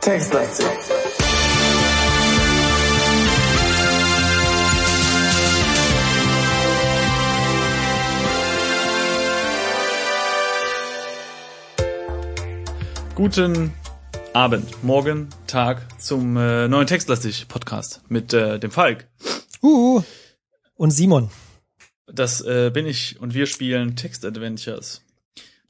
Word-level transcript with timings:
Textlastig. 0.00 0.66
Guten 13.14 13.72
Abend, 14.34 14.82
Morgen, 14.82 15.28
Tag 15.46 15.80
zum 15.98 16.36
äh, 16.36 16.68
neuen 16.68 16.86
Textlastig 16.86 17.48
Podcast 17.48 18.02
mit 18.08 18.34
äh, 18.34 18.58
dem 18.58 18.70
Falk. 18.70 19.06
Uh, 19.62 20.02
und 20.74 20.90
Simon. 20.90 21.30
Das 22.06 22.40
äh, 22.40 22.70
bin 22.72 22.86
ich 22.86 23.20
und 23.20 23.34
wir 23.34 23.46
spielen 23.46 23.96
Text 23.96 24.24
Adventures. 24.24 25.02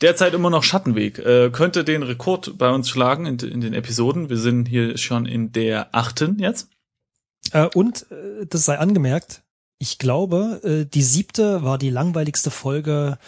Derzeit 0.00 0.34
immer 0.34 0.50
noch 0.50 0.64
Schattenweg. 0.64 1.18
Äh, 1.18 1.50
könnte 1.50 1.84
den 1.84 2.02
Rekord 2.02 2.58
bei 2.58 2.70
uns 2.70 2.88
schlagen 2.88 3.26
in, 3.26 3.38
in 3.38 3.60
den 3.60 3.74
Episoden. 3.74 4.28
Wir 4.28 4.38
sind 4.38 4.66
hier 4.66 4.98
schon 4.98 5.26
in 5.26 5.52
der 5.52 5.94
achten 5.94 6.38
jetzt. 6.38 6.68
Äh, 7.52 7.68
und, 7.74 8.10
äh, 8.10 8.46
das 8.46 8.64
sei 8.64 8.78
angemerkt, 8.78 9.42
ich 9.78 9.98
glaube, 9.98 10.60
äh, 10.64 10.84
die 10.86 11.02
siebte 11.02 11.62
war 11.62 11.78
die 11.78 11.90
langweiligste 11.90 12.50
Folge, 12.50 13.18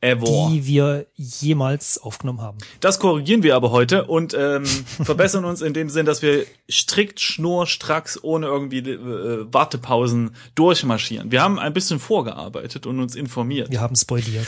Ever. 0.00 0.50
die 0.52 0.64
wir 0.64 1.06
jemals 1.14 1.98
aufgenommen 1.98 2.40
haben. 2.40 2.58
Das 2.78 3.00
korrigieren 3.00 3.42
wir 3.42 3.56
aber 3.56 3.72
heute 3.72 4.04
und 4.04 4.32
ähm, 4.32 4.64
verbessern 5.02 5.44
uns 5.44 5.60
in 5.60 5.74
dem 5.74 5.90
Sinn, 5.90 6.06
dass 6.06 6.22
wir 6.22 6.46
strikt 6.70 7.20
schnurstracks 7.20 8.22
ohne 8.22 8.46
irgendwie 8.46 8.78
äh, 8.78 9.46
Wartepausen 9.52 10.36
durchmarschieren. 10.54 11.32
Wir 11.32 11.42
haben 11.42 11.58
ein 11.58 11.72
bisschen 11.72 11.98
vorgearbeitet 11.98 12.86
und 12.86 13.00
uns 13.00 13.16
informiert. 13.16 13.70
Wir 13.72 13.80
haben 13.80 13.96
spoiliert. 13.96 14.46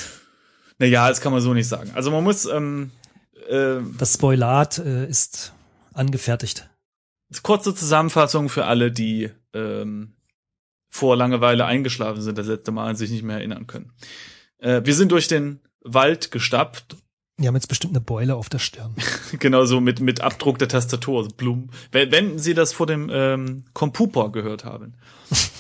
Naja, 0.79 1.09
das 1.09 1.21
kann 1.21 1.33
man 1.33 1.41
so 1.41 1.53
nicht 1.53 1.69
sagen. 1.69 1.91
Also 1.95 2.13
man 2.13 2.23
muss 2.23 2.45
ähm, 2.47 2.93
äh, 3.49 3.81
Das 3.99 4.15
Spoilat 4.15 4.79
äh, 4.79 5.07
ist 5.09 5.53
angefertigt. 5.93 6.71
kurze 7.43 7.75
Zusammenfassung 7.75 8.49
für 8.49 8.67
alle, 8.67 8.93
die 8.93 9.31
ähm, 9.53 10.15
vor 10.91 11.17
Langeweile 11.17 11.65
eingeschlafen 11.67 12.23
sind 12.23 12.39
das 12.39 12.47
letzte 12.47 12.71
Mal 12.71 12.91
und 12.91 12.97
sich 12.97 13.11
nicht 13.11 13.25
mehr 13.25 13.39
erinnern 13.39 13.67
können. 13.67 13.93
Äh, 14.61 14.83
wir 14.85 14.95
sind 14.95 15.13
durch 15.13 15.29
den 15.29 15.61
Wald 15.83 16.31
gestapft, 16.31 16.97
Wir 17.39 17.49
haben 17.49 17.55
jetzt 17.55 17.69
bestimmt 17.69 17.95
eine 17.95 18.03
Beule 18.03 18.37
auf 18.37 18.49
der 18.49 18.59
Stirn. 18.59 18.95
genauso 19.39 19.81
mit 19.81 20.01
mit 20.01 20.21
Abdruck 20.21 20.59
der 20.59 20.69
Tastatur, 20.69 21.19
also 21.19 21.31
Blum. 21.31 21.71
Wenn, 21.91 22.13
wenn 22.13 22.39
Sie 22.39 22.55
das 22.55 22.73
vor 22.73 22.87
dem 22.87 23.11
ähm, 23.13 23.65
Computer 23.73 24.29
gehört 24.31 24.65
haben. 24.65 24.95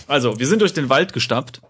Also, 0.06 0.38
wir 0.38 0.46
sind 0.46 0.60
durch 0.60 0.74
den 0.74 0.88
Wald 0.88 1.12
gestapft, 1.12 1.62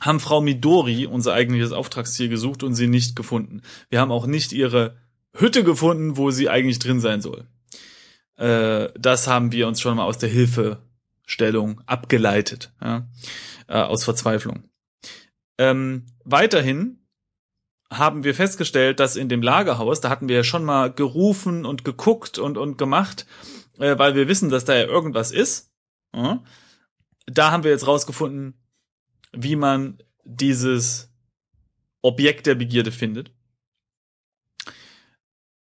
haben 0.00 0.20
Frau 0.20 0.40
Midori, 0.40 1.06
unser 1.06 1.32
eigentliches 1.32 1.72
Auftragsziel, 1.72 2.28
gesucht 2.28 2.62
und 2.62 2.74
sie 2.74 2.88
nicht 2.88 3.16
gefunden. 3.16 3.62
Wir 3.88 4.00
haben 4.00 4.10
auch 4.10 4.26
nicht 4.26 4.52
ihre 4.52 4.96
Hütte 5.32 5.64
gefunden, 5.64 6.16
wo 6.16 6.30
sie 6.30 6.50
eigentlich 6.50 6.80
drin 6.80 7.00
sein 7.00 7.20
soll. 7.20 7.46
Äh, 8.36 8.88
das 8.98 9.28
haben 9.28 9.52
wir 9.52 9.68
uns 9.68 9.80
schon 9.80 9.96
mal 9.96 10.04
aus 10.04 10.18
der 10.18 10.28
Hilfestellung 10.28 11.80
abgeleitet, 11.86 12.72
ja? 12.82 13.06
äh, 13.68 13.74
aus 13.74 14.04
Verzweiflung. 14.04 14.64
Ähm, 15.62 16.06
weiterhin 16.24 16.98
haben 17.88 18.24
wir 18.24 18.34
festgestellt, 18.34 18.98
dass 18.98 19.14
in 19.14 19.28
dem 19.28 19.42
Lagerhaus, 19.42 20.00
da 20.00 20.08
hatten 20.08 20.28
wir 20.28 20.36
ja 20.36 20.44
schon 20.44 20.64
mal 20.64 20.92
gerufen 20.92 21.64
und 21.64 21.84
geguckt 21.84 22.38
und, 22.38 22.58
und 22.58 22.78
gemacht, 22.78 23.26
äh, 23.78 23.96
weil 23.96 24.16
wir 24.16 24.26
wissen, 24.26 24.50
dass 24.50 24.64
da 24.64 24.74
ja 24.74 24.86
irgendwas 24.86 25.30
ist. 25.30 25.70
Ja? 26.14 26.42
Da 27.26 27.52
haben 27.52 27.62
wir 27.62 27.70
jetzt 27.70 27.86
rausgefunden, 27.86 28.54
wie 29.32 29.54
man 29.54 29.98
dieses 30.24 31.12
Objekt 32.00 32.46
der 32.46 32.56
Begierde 32.56 32.90
findet. 32.90 33.30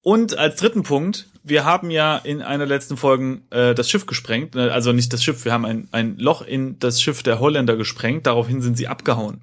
Und 0.04 0.38
als 0.38 0.56
dritten 0.56 0.84
Punkt, 0.84 1.28
wir 1.44 1.66
haben 1.66 1.92
ja 1.92 2.18
in 2.18 2.42
einer 2.42 2.66
letzten 2.66 2.96
Folge 2.96 3.42
äh, 3.50 3.76
das 3.76 3.90
Schiff 3.90 4.06
gesprengt, 4.06 4.56
also 4.56 4.94
nicht 4.94 5.12
das 5.12 5.24
Schiff, 5.24 5.44
wir 5.44 5.52
haben 5.52 5.66
ein, 5.66 5.90
ein 5.92 6.18
Loch 6.18 6.42
in 6.44 6.80
das 6.80 7.02
Schiff 7.02 7.24
der 7.24 7.40
Holländer 7.40 7.76
gesprengt, 7.76 8.26
daraufhin 8.26 8.62
sind 8.62 8.78
sie 8.78 8.88
abgehauen. 8.88 9.42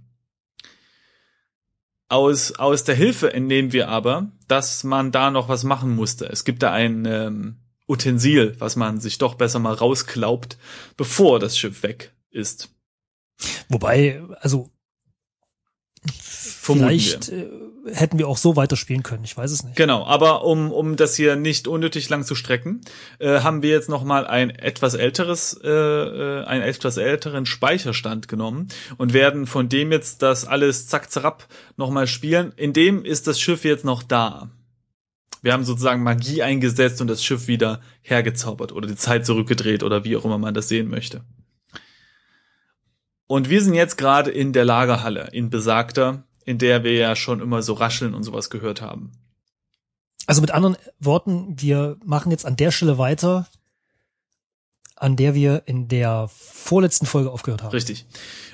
Aus, 2.09 2.53
aus 2.53 2.85
der 2.85 2.95
Hilfe 2.95 3.33
entnehmen 3.35 3.73
wir 3.73 3.89
aber, 3.89 4.33
dass 4.47 4.83
man 4.83 5.13
da 5.13 5.31
noch 5.31 5.49
was 5.49 5.65
machen 5.65 5.95
musste. 5.95 6.27
Es 6.27 6.45
gibt 6.45 6.63
da 6.63 6.73
ein 6.73 7.05
ähm, 7.05 7.57
Utensil, 7.87 8.55
was 8.59 8.77
man 8.77 8.99
sich 9.01 9.19
doch 9.19 9.35
besser 9.35 9.59
mal 9.59 9.75
rausklaubt, 9.75 10.59
bevor 10.97 11.39
das 11.39 11.59
Schiff 11.59 11.83
weg 11.83 12.15
ist. 12.31 12.71
Wobei, 13.69 14.23
also 14.41 14.71
Vermuten 16.13 16.89
vielleicht 16.89 17.29
äh, 17.31 17.49
hätten 17.93 18.19
wir 18.19 18.29
auch 18.29 18.37
so 18.37 18.57
weiterspielen 18.57 19.03
können. 19.03 19.25
Ich 19.25 19.37
weiß 19.37 19.51
es 19.51 19.65
nicht. 19.65 19.77
Genau, 19.77 20.05
aber 20.05 20.45
um, 20.45 20.73
um 20.73 20.97
das 20.97 21.15
hier 21.15 21.37
nicht 21.37 21.69
unnötig 21.69 22.09
lang 22.09 22.25
zu 22.25 22.35
strecken, 22.35 22.81
äh, 23.19 23.41
haben 23.41 23.63
wir 23.63 23.71
jetzt 23.71 23.89
noch 23.89 24.05
mal 24.05 24.27
ein 24.27 24.51
etwas 24.51 24.95
älteres, 24.95 25.59
äh, 25.63 25.69
äh, 25.69 26.45
einen 26.45 26.63
etwas 26.63 26.97
älteren 26.97 27.47
Speicherstand 27.47 28.29
genommen 28.29 28.69
und 28.97 29.13
werden 29.13 29.47
von 29.47 29.69
dem 29.69 29.93
jetzt 29.93 30.23
das 30.23 30.45
alles 30.45 30.89
zack 30.89 31.11
zerab 31.11 31.47
noch 31.77 31.91
mal 31.91 32.07
spielen. 32.07 32.53
In 32.57 32.73
dem 32.73 33.05
ist 33.05 33.27
das 33.27 33.41
Schiff 33.41 33.65
jetzt 33.65 33.85
noch 33.85 34.03
da. 34.03 34.51
Wir 35.43 35.53
haben 35.53 35.65
sozusagen 35.65 36.03
Magie 36.03 36.43
eingesetzt 36.43 37.01
und 37.01 37.07
das 37.07 37.25
Schiff 37.25 37.47
wieder 37.47 37.81
hergezaubert 38.03 38.73
oder 38.73 38.89
die 38.89 38.97
Zeit 38.97 39.25
zurückgedreht 39.25 39.83
oder 39.83 40.05
wie 40.05 40.17
auch 40.17 40.25
immer 40.25 40.39
man 40.39 40.55
das 40.55 40.69
sehen 40.69 40.89
möchte. 40.89 41.23
Und 43.29 43.51
wir 43.51 43.63
sind 43.63 43.75
jetzt 43.75 43.99
gerade 43.99 44.31
in 44.31 44.53
der 44.53 44.65
Lagerhalle, 44.65 45.29
in 45.33 45.51
besagter, 45.51 46.25
in 46.49 46.57
der 46.57 46.83
wir 46.83 46.95
ja 46.95 47.15
schon 47.15 47.41
immer 47.41 47.61
so 47.61 47.75
rascheln 47.75 48.15
und 48.15 48.23
sowas 48.23 48.49
gehört 48.49 48.81
haben. 48.81 49.13
Also 50.27 50.41
mit 50.41 50.51
anderen 50.51 50.79
Worten, 50.99 51.61
wir 51.61 51.99
machen 52.03 52.31
jetzt 52.31 52.47
an 52.47 52.57
der 52.57 52.71
Stelle 52.71 52.97
weiter, 52.97 53.47
an 54.97 55.15
der 55.15 55.35
wir 55.35 55.65
in 55.67 55.89
der 55.89 56.31
vorletzten 56.33 57.05
Folge 57.05 57.31
aufgehört 57.31 57.63
haben. 57.63 57.73
Richtig. 57.73 58.07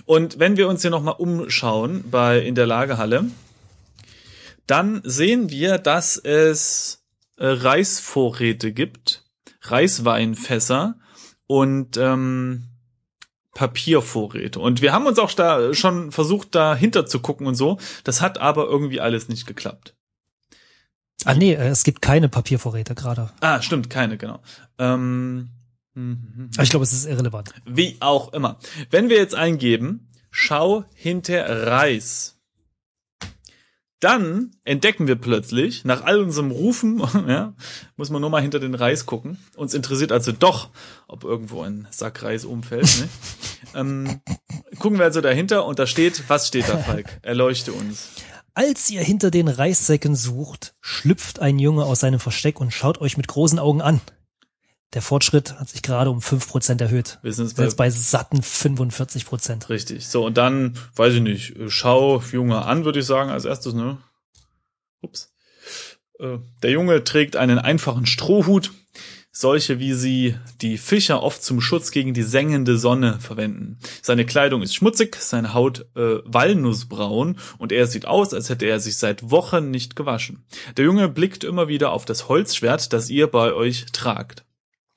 Und 0.07 0.41
wenn 0.41 0.57
wir 0.57 0.67
uns 0.67 0.83
hier 0.83 0.91
nochmal 0.91 1.15
umschauen 1.19 2.11
bei 2.11 2.41
in 2.41 2.57
der 2.57 2.67
Lagerhalle, 2.67 3.27
dann 4.67 5.01
sehen 5.05 5.51
wir, 5.51 5.79
dass 5.79 6.17
es 6.17 7.05
äh, 7.37 7.47
Reisvorräte 7.47 8.73
gibt, 8.73 9.25
Reisweinfässer 9.63 10.99
und 11.47 11.97
ähm, 11.97 12.65
Papiervorräte. 13.55 14.61
Und 14.61 14.83
wir 14.83 14.93
haben 14.93 15.07
uns 15.07 15.19
auch 15.19 15.33
da 15.33 15.73
schon 15.75 16.13
versucht, 16.13 16.55
dahinter 16.55 17.07
zu 17.07 17.21
gucken 17.21 17.47
und 17.47 17.55
so. 17.55 17.79
Das 18.03 18.21
hat 18.21 18.39
aber 18.39 18.67
irgendwie 18.67 19.01
alles 19.01 19.29
nicht 19.29 19.47
geklappt. 19.47 19.95
Ah 21.25 21.35
nee, 21.35 21.55
äh, 21.55 21.69
es 21.69 21.85
gibt 21.85 22.03
keine 22.03 22.29
Papiervorräte 22.29 22.95
gerade. 22.95 23.31
Ah, 23.41 23.63
stimmt, 23.63 23.89
keine, 23.89 24.19
genau. 24.19 24.41
Ähm, 24.79 25.51
mhm. 25.95 26.51
Aber 26.55 26.63
ich 26.65 26.71
glaube, 26.71 26.85
es 26.85 26.93
ist 26.93 27.07
irrelevant. 27.07 27.55
Wie 27.65 27.97
auch 28.01 28.33
immer. 28.33 28.59
Wenn 28.91 29.09
wir 29.09 29.17
jetzt 29.17 29.35
eingeben, 29.35 30.11
schau 30.31 30.85
hinter 30.95 31.67
Reis, 31.69 32.34
dann 34.05 34.51
entdecken 34.65 35.07
wir 35.07 35.17
plötzlich, 35.17 35.85
nach 35.85 36.05
all 36.05 36.21
unserem 36.21 36.51
Rufen, 36.51 37.03
ja, 37.27 37.55
muss 37.97 38.11
man 38.11 38.21
nur 38.21 38.29
mal 38.29 38.43
hinter 38.43 38.61
den 38.61 38.75
Reis 38.75 39.07
gucken. 39.07 39.39
Uns 39.57 39.73
interessiert 39.73 40.13
also 40.13 40.31
doch, 40.31 40.69
ob 41.09 41.25
irgendwo 41.25 41.63
ein 41.63 41.89
Sack 41.91 42.23
Reis 42.23 42.45
umfällt. 42.45 43.01
Ne? 43.01 43.09
ähm, 43.75 44.21
gucken 44.79 44.99
wir 44.99 45.07
also 45.07 45.23
dahinter 45.23 45.65
und 45.65 45.79
da 45.79 45.87
steht, 45.87 46.25
was 46.29 46.49
steht 46.49 46.69
da, 46.69 46.77
Falk? 46.77 47.07
Erleuchte 47.23 47.73
uns. 47.73 48.11
Als 48.53 48.91
ihr 48.91 49.03
hinter 49.03 49.31
den 49.31 49.49
Reissäcken 49.49 50.15
sucht, 50.15 50.75
schlüpft 50.81 51.41
ein 51.41 51.59
Junge 51.59 51.85
aus 51.85 52.01
seinem 52.01 52.21
Versteck 52.21 52.61
und 52.61 52.73
schaut 52.73 53.01
euch 53.01 53.17
mit 53.17 53.27
großen 53.27 53.59
Augen 53.59 53.81
an. 53.81 54.01
Der 54.95 55.03
Fortschritt 55.03 55.59
hat 55.59 55.69
sich 55.69 55.83
gerade 55.83 56.09
um 56.11 56.21
5% 56.21 56.81
erhöht. 56.81 57.19
Wir 57.23 57.33
sind 57.33 57.47
jetzt 57.47 57.57
sind 57.57 57.57
bei, 57.57 57.65
jetzt 57.65 57.77
bei 57.77 57.91
satten 57.91 58.41
45%. 58.41 59.69
richtig. 59.69 60.07
So, 60.07 60.25
und 60.25 60.39
dann, 60.39 60.79
weiß 60.95 61.15
ich 61.15 61.21
nicht, 61.21 61.55
schau 61.69 62.23
Junge 62.33 62.65
an, 62.65 62.85
würde 62.85 63.01
ich 63.01 63.07
sagen, 63.07 63.31
als 63.31 63.45
erstes, 63.45 63.75
ne? 63.75 63.99
Ups. 65.03 65.33
Äh, 66.21 66.39
Der 66.63 66.71
Junge 66.71 67.03
trägt 67.03 67.35
einen 67.35 67.59
einfachen 67.59 68.07
Strohhut, 68.07 68.73
solche 69.33 69.81
wie 69.81 69.95
sie 69.95 70.37
die 70.61 70.79
Fischer 70.79 71.25
oft 71.25 71.43
zum 71.43 71.61
Schutz 71.61 71.91
gegen 71.91 72.15
die 72.15 72.23
sengende 72.23 72.79
Sonne 72.79 73.19
verwenden. 73.19 73.81
Seine 74.01 74.25
Kleidung 74.25 74.63
ist 74.63 74.77
schmutzig, 74.77 75.17
seine 75.17 75.55
Haut 75.55 75.87
äh, 75.97 76.19
walnussbraun 76.25 77.41
und 77.59 77.73
er 77.73 77.89
sieht 77.89 78.07
aus, 78.07 78.33
als 78.33 78.49
hätte 78.49 78.67
er 78.67 78.79
sich 78.79 78.97
seit 78.97 79.29
Wochen 79.33 79.73
nicht 79.73 79.97
gewaschen. 79.97 80.47
Der 80.77 80.85
Junge 80.85 81.09
blickt 81.09 81.43
immer 81.43 81.67
wieder 81.67 81.91
auf 81.91 82.05
das 82.05 82.29
Holzschwert, 82.29 82.93
das 82.93 83.11
ihr 83.11 83.27
bei 83.27 83.53
euch 83.53 83.87
tragt. 83.87 84.45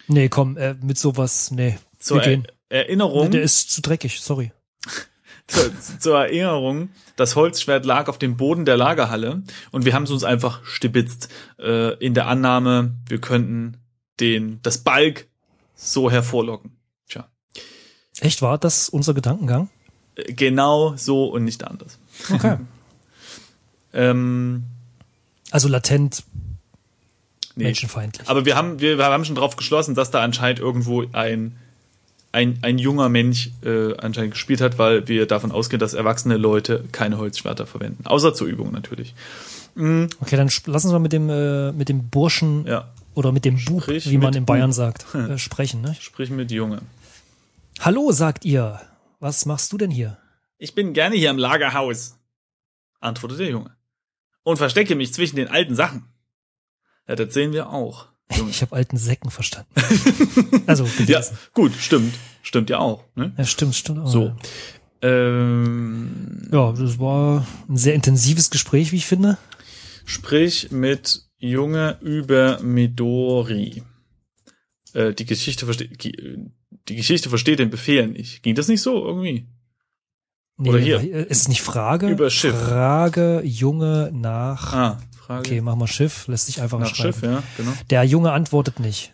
Nee, 0.08 0.30
komm, 0.30 0.58
äh, 0.58 0.76
mit 0.82 0.98
sowas, 0.98 1.52
nee. 1.52 1.78
Zur 2.00 2.24
er 2.24 2.44
Erinnerung, 2.70 3.32
Der 3.32 3.42
ist 3.42 3.72
zu 3.72 3.82
dreckig, 3.82 4.20
sorry. 4.22 4.52
zur, 5.48 5.72
zur 6.00 6.20
Erinnerung, 6.20 6.90
das 7.16 7.36
Holzschwert 7.36 7.86
lag 7.86 8.08
auf 8.08 8.18
dem 8.20 8.38
Boden 8.38 8.66
der 8.66 8.78
Lagerhalle 8.78 9.44
und 9.72 9.86
wir 9.86 9.94
haben 9.94 10.04
es 10.04 10.12
uns 10.12 10.24
einfach 10.24 10.64
stibitzt 10.66 11.30
äh, 11.60 11.94
in 12.04 12.14
der 12.14 12.28
Annahme, 12.28 12.96
wir 13.08 13.20
könnten 13.20 13.78
den 14.20 14.60
das 14.64 14.80
Balk 14.80 15.28
so 15.76 16.10
hervorlocken. 16.12 16.72
Tja. 17.08 17.30
Echt, 18.20 18.42
war 18.42 18.58
das 18.58 18.90
unser 18.90 19.14
Gedankengang? 19.14 19.70
Äh, 20.16 20.34
Genau 20.34 20.96
so 20.98 21.26
und 21.26 21.44
nicht 21.44 21.64
anders. 21.64 22.00
Okay. 22.32 22.58
Ähm, 23.94 24.66
Also 25.50 25.70
latent 25.70 26.24
nee. 27.58 27.66
menschenfeindlich. 27.66 28.28
Aber 28.30 28.46
wir 28.46 28.56
haben, 28.56 28.80
wir, 28.80 28.98
wir 28.98 29.06
haben 29.06 29.26
schon 29.26 29.36
drauf 29.36 29.56
geschlossen, 29.56 29.96
dass 29.96 30.12
da 30.12 30.22
anscheinend 30.22 30.60
irgendwo 30.60 31.06
ein, 31.12 31.58
ein, 32.32 32.60
ein 32.62 32.78
junger 32.78 33.10
Mensch 33.10 33.52
äh, 33.64 33.96
anscheinend 33.98 34.34
gespielt 34.34 34.62
hat, 34.62 34.78
weil 34.78 35.08
wir 35.08 35.26
davon 35.26 35.52
ausgehen, 35.52 35.80
dass 35.80 35.94
erwachsene 35.94 36.38
Leute 36.38 36.86
keine 36.92 37.18
Holzschwerter 37.18 37.66
verwenden. 37.66 38.06
Außer 38.06 38.34
zur 38.34 38.48
Übung 38.48 38.72
natürlich. 38.72 39.14
Okay, 39.76 40.36
dann 40.36 40.50
lass 40.66 40.86
uns 40.86 40.92
mal 40.92 41.00
mit 41.00 41.14
dem, 41.14 41.30
äh, 41.30 41.72
mit 41.72 41.88
dem 41.88 42.10
Burschen 42.10 42.66
Ja. 42.66 42.90
oder 43.14 43.32
mit 43.32 43.46
dem 43.46 43.64
Bub, 43.64 43.84
Sprich 43.84 44.10
wie 44.10 44.18
man 44.18 44.34
in 44.34 44.46
Bayern 44.46 44.74
sagt, 44.74 45.06
äh, 45.14 45.38
sprechen. 45.38 45.82
Ne? 45.82 45.96
Sprich 46.00 46.32
mit 46.32 46.52
Junge. 46.52 46.82
Hallo, 47.80 48.12
sagt 48.12 48.44
ihr. 48.44 48.82
Was 49.20 49.46
machst 49.46 49.72
du 49.72 49.78
denn 49.78 49.92
hier? 49.92 50.18
Ich 50.58 50.74
bin 50.74 50.94
gerne 50.94 51.16
hier 51.16 51.30
im 51.30 51.38
Lagerhaus, 51.38 52.18
antwortet 53.00 53.40
der 53.40 53.50
Junge. 53.50 53.76
Und 54.42 54.58
verstecke 54.58 54.96
mich 54.96 55.14
zwischen 55.14 55.36
den 55.36 55.48
alten 55.48 55.76
Sachen. 55.76 56.06
Ja, 57.08 57.16
das 57.16 57.34
sehen 57.34 57.54
wir 57.54 57.70
auch. 57.70 58.08
Junge. 58.36 58.50
Ich 58.52 58.62
habe 58.62 58.76
alten 58.76 58.98
Säcken 58.98 59.30
verstanden. 59.32 59.72
also 60.68 60.86
Ja, 61.06 61.22
gut, 61.54 61.74
stimmt. 61.80 62.14
Stimmt 62.42 62.70
ja 62.70 62.80
auch. 62.80 63.04
Ne? 63.16 63.34
Ja, 63.38 63.46
stimmt, 63.46 63.76
stimmt. 63.76 64.00
auch, 64.00 64.08
So. 64.08 64.34
Ähm, 65.02 66.48
Ja, 66.52 66.72
das 66.72 67.00
war 67.00 67.46
ein 67.70 67.78
sehr 67.78 67.94
intensives 67.94 68.50
Gespräch, 68.50 68.92
wie 68.92 68.98
ich 68.98 69.06
finde. 69.06 69.38
sprich 70.06 70.72
mit 70.72 71.24
Junge 71.40 71.98
über 72.02 72.60
Midori. 72.62 73.84
Äh, 74.94 75.14
die 75.14 75.26
Geschichte 75.26 75.66
versteht, 75.66 76.04
die 76.04 76.96
Geschichte 76.96 77.30
versteht 77.30 77.60
den 77.60 77.70
Befehl 77.70 78.08
nicht. 78.08 78.42
Ging 78.44 78.56
das 78.56 78.68
nicht 78.70 78.82
so 78.82 79.06
irgendwie? 79.06 79.48
Nee, 80.58 80.70
Oder 80.70 80.80
hier. 80.80 81.00
äh, 81.02 81.24
Ist 81.24 81.42
es 81.42 81.48
nicht 81.50 81.62
Frage? 81.62 82.10
Über 82.10 82.30
Schiff. 82.30 82.56
Frage, 82.58 83.42
Junge 83.44 84.10
nach. 84.14 84.74
Ah, 84.74 85.00
Frage. 85.28 85.40
Okay, 85.50 85.62
mach 85.62 85.76
mal 85.76 85.88
Schiff, 85.88 86.28
lässt 86.28 86.46
sich 86.46 86.62
einfach 86.62 86.80
Nach 86.80 86.96
schreiben. 86.96 87.14
Schiff, 87.14 87.22
ja, 87.24 87.44
genau. 87.58 87.74
Der 87.90 88.04
Junge 88.06 88.32
antwortet 88.32 88.80
nicht. 88.80 89.14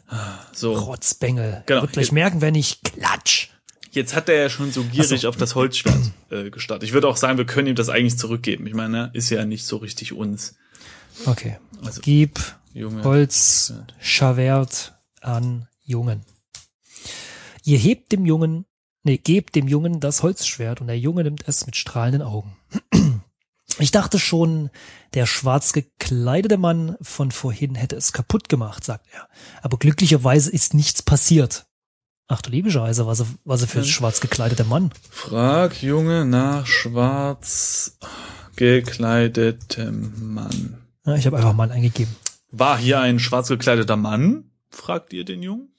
So. 0.53 0.73
Rotzbengel. 0.73 1.63
Genau. 1.65 1.81
Wird 1.81 1.93
gleich 1.93 2.11
merken, 2.11 2.41
wenn 2.41 2.53
ich 2.53 2.83
klatsch. 2.83 3.49
Jetzt 3.91 4.15
hat 4.15 4.29
er 4.29 4.35
ja 4.35 4.49
schon 4.49 4.71
so 4.71 4.83
gierig 4.83 5.25
auf 5.25 5.37
das 5.37 5.55
Holzschwert 5.55 6.11
äh, 6.29 6.49
gestartet. 6.51 6.87
Ich 6.87 6.93
würde 6.93 7.07
auch 7.07 7.17
sagen, 7.17 7.37
wir 7.39 7.45
können 7.45 7.67
ihm 7.67 7.75
das 7.75 7.89
eigentlich 7.89 8.17
zurückgeben. 8.17 8.67
Ich 8.67 8.75
meine, 8.75 9.09
ist 9.13 9.29
ja 9.31 9.43
nicht 9.45 9.65
so 9.65 9.77
richtig 9.77 10.13
uns. 10.13 10.55
Okay. 11.25 11.57
Also, 11.83 12.01
Gib 12.03 12.39
Junge. 12.73 13.03
Holz, 13.03 13.73
Schavert 13.99 14.93
an 15.21 15.67
Jungen. 15.83 16.21
Ihr 17.63 17.77
hebt 17.79 18.11
dem 18.11 18.25
Jungen, 18.25 18.65
nee, 19.03 19.17
gebt 19.17 19.55
dem 19.55 19.67
Jungen 19.67 19.99
das 19.99 20.21
Holzschwert 20.21 20.79
und 20.81 20.87
der 20.87 20.99
Junge 20.99 21.23
nimmt 21.23 21.47
es 21.47 21.65
mit 21.65 21.75
strahlenden 21.75 22.21
Augen. 22.21 22.55
Ich 23.79 23.91
dachte 23.91 24.19
schon, 24.19 24.69
der 25.13 25.25
schwarz 25.25 25.73
gekleidete 25.73 26.57
Mann 26.57 26.95
von 27.01 27.31
vorhin 27.31 27.75
hätte 27.75 27.95
es 27.95 28.13
kaputt 28.13 28.49
gemacht, 28.49 28.83
sagt 28.83 29.07
er. 29.11 29.27
Aber 29.61 29.77
glücklicherweise 29.77 30.51
ist 30.51 30.73
nichts 30.73 31.01
passiert. 31.01 31.65
Ach 32.27 32.41
du 32.41 32.51
liebe 32.51 32.71
Scheiße, 32.71 33.05
was 33.05 33.21
er, 33.21 33.27
was 33.43 33.61
er 33.61 33.67
für 33.67 33.79
ein 33.79 33.85
schwarz 33.85 34.21
gekleideter 34.21 34.63
Mann. 34.63 34.91
Frag 35.09 35.81
Junge 35.81 36.25
nach 36.25 36.65
schwarz 36.65 37.97
gekleidetem 38.55 40.33
Mann. 40.33 40.77
Ja, 41.05 41.15
ich 41.15 41.25
habe 41.25 41.37
einfach 41.37 41.53
Mann 41.53 41.71
eingegeben. 41.71 42.15
War 42.51 42.77
hier 42.77 42.99
ein 42.99 43.19
schwarz 43.19 43.49
gekleideter 43.49 43.97
Mann? 43.97 44.51
Fragt 44.69 45.13
ihr 45.13 45.25
den 45.25 45.43
Jungen? 45.43 45.73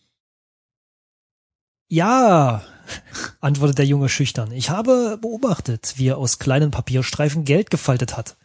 Ja, 1.88 2.62
antwortet 3.40 3.78
der 3.78 3.86
Junge 3.86 4.08
schüchtern. 4.08 4.52
Ich 4.52 4.70
habe 4.70 5.18
beobachtet, 5.20 5.94
wie 5.96 6.08
er 6.08 6.18
aus 6.18 6.38
kleinen 6.38 6.70
Papierstreifen 6.70 7.44
Geld 7.44 7.70
gefaltet 7.70 8.16
hat. 8.16 8.36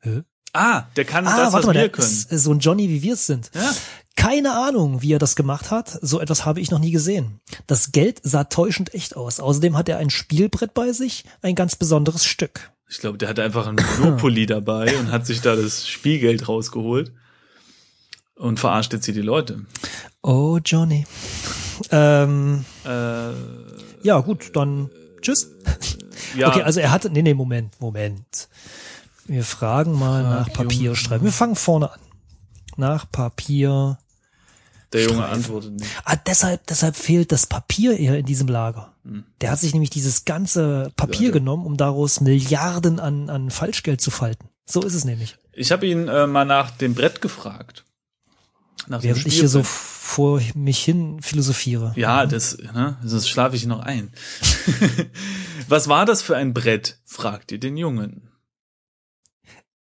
Hä? 0.00 0.22
Ah, 0.52 0.84
der 0.96 1.04
kann 1.06 1.26
Ah, 1.26 1.36
das, 1.36 1.46
was 1.46 1.52
warte 1.54 1.66
mal, 1.68 1.74
wir 1.74 1.80
der 1.82 1.88
können. 1.90 2.06
ist 2.06 2.30
äh, 2.30 2.38
so 2.38 2.52
ein 2.52 2.58
Johnny, 2.58 2.88
wie 2.90 3.02
wir 3.02 3.14
es 3.14 3.26
sind. 3.26 3.50
Ja. 3.54 3.72
Keine 4.16 4.52
Ahnung, 4.54 5.00
wie 5.00 5.12
er 5.14 5.18
das 5.18 5.34
gemacht 5.36 5.70
hat. 5.70 5.98
So 6.02 6.20
etwas 6.20 6.44
habe 6.44 6.60
ich 6.60 6.70
noch 6.70 6.78
nie 6.78 6.90
gesehen. 6.90 7.40
Das 7.66 7.92
Geld 7.92 8.20
sah 8.22 8.44
täuschend 8.44 8.92
echt 8.92 9.16
aus. 9.16 9.40
Außerdem 9.40 9.76
hat 9.78 9.88
er 9.88 9.96
ein 9.96 10.10
Spielbrett 10.10 10.74
bei 10.74 10.92
sich, 10.92 11.24
ein 11.40 11.54
ganz 11.54 11.76
besonderes 11.76 12.26
Stück. 12.26 12.70
Ich 12.90 12.98
glaube, 12.98 13.16
der 13.16 13.30
hatte 13.30 13.42
einfach 13.42 13.66
ein 13.66 13.76
Monopoly 14.00 14.44
dabei 14.44 14.94
und 14.98 15.10
hat 15.10 15.24
sich 15.24 15.40
da 15.40 15.56
das 15.56 15.88
Spielgeld 15.88 16.46
rausgeholt 16.46 17.12
und 18.34 18.60
verarscht 18.60 18.92
jetzt 18.92 19.06
hier 19.06 19.14
die 19.14 19.22
Leute. 19.22 19.64
Oh, 20.22 20.58
Johnny. 20.62 21.06
Ähm, 21.90 22.64
Äh, 22.84 23.30
ja, 24.02 24.18
gut, 24.20 24.50
dann 24.54 24.90
tschüss. 25.20 25.50
ja, 26.36 26.48
Okay, 26.52 26.62
also 26.62 26.80
er 26.80 26.90
hatte, 26.90 27.10
nee, 27.10 27.22
nee, 27.22 27.34
Moment, 27.34 27.80
Moment. 27.80 28.48
Wir 29.26 29.44
fragen 29.44 29.92
mal 29.98 30.22
Frag 30.24 30.46
nach 30.48 30.52
Papierstreifen. 30.52 31.24
Wir 31.24 31.32
fangen 31.32 31.56
vorne 31.56 31.92
an. 31.92 32.00
Nach 32.76 33.10
Papier. 33.10 33.98
der 34.92 35.02
Junge 35.04 35.16
Streifen. 35.18 35.34
antwortet 35.34 35.72
nicht. 35.74 35.90
Ah, 36.04 36.16
deshalb, 36.16 36.66
deshalb 36.66 36.96
fehlt 36.96 37.30
das 37.32 37.46
Papier 37.46 37.98
eher 37.98 38.18
in 38.18 38.26
diesem 38.26 38.48
Lager. 38.48 38.92
Der 39.40 39.50
hat 39.50 39.58
sich 39.58 39.72
nämlich 39.72 39.90
dieses 39.90 40.24
ganze 40.24 40.92
Papier 40.96 41.18
Hm. 41.18 41.26
Ja, 41.26 41.32
genommen, 41.32 41.66
um 41.66 41.76
daraus 41.76 42.20
Milliarden 42.20 43.00
an, 43.00 43.28
an 43.30 43.50
Falschgeld 43.50 44.00
zu 44.00 44.10
falten. 44.10 44.48
So 44.64 44.82
ist 44.82 44.94
es 44.94 45.04
nämlich. 45.04 45.36
Ich 45.52 45.72
habe 45.72 45.86
ihn 45.86 46.08
äh, 46.08 46.26
mal 46.26 46.44
nach 46.44 46.70
dem 46.70 46.94
Brett 46.94 47.20
gefragt. 47.20 47.84
Nach 48.86 49.00
dem 49.00 49.08
Während 49.10 49.26
ich 49.26 49.38
hier 49.38 49.48
so. 49.48 49.62
Vor 50.02 50.42
mich 50.54 50.84
hin 50.84 51.22
philosophiere. 51.22 51.92
Ja, 51.94 52.26
das, 52.26 52.58
ne, 52.58 52.98
sonst 53.04 53.28
schlafe 53.28 53.54
ich 53.54 53.66
noch 53.66 53.78
ein. 53.78 54.10
Was 55.68 55.88
war 55.88 56.04
das 56.04 56.22
für 56.22 56.36
ein 56.36 56.52
Brett? 56.52 56.98
fragt 57.04 57.52
ihr 57.52 57.60
den 57.60 57.76
Jungen. 57.76 58.28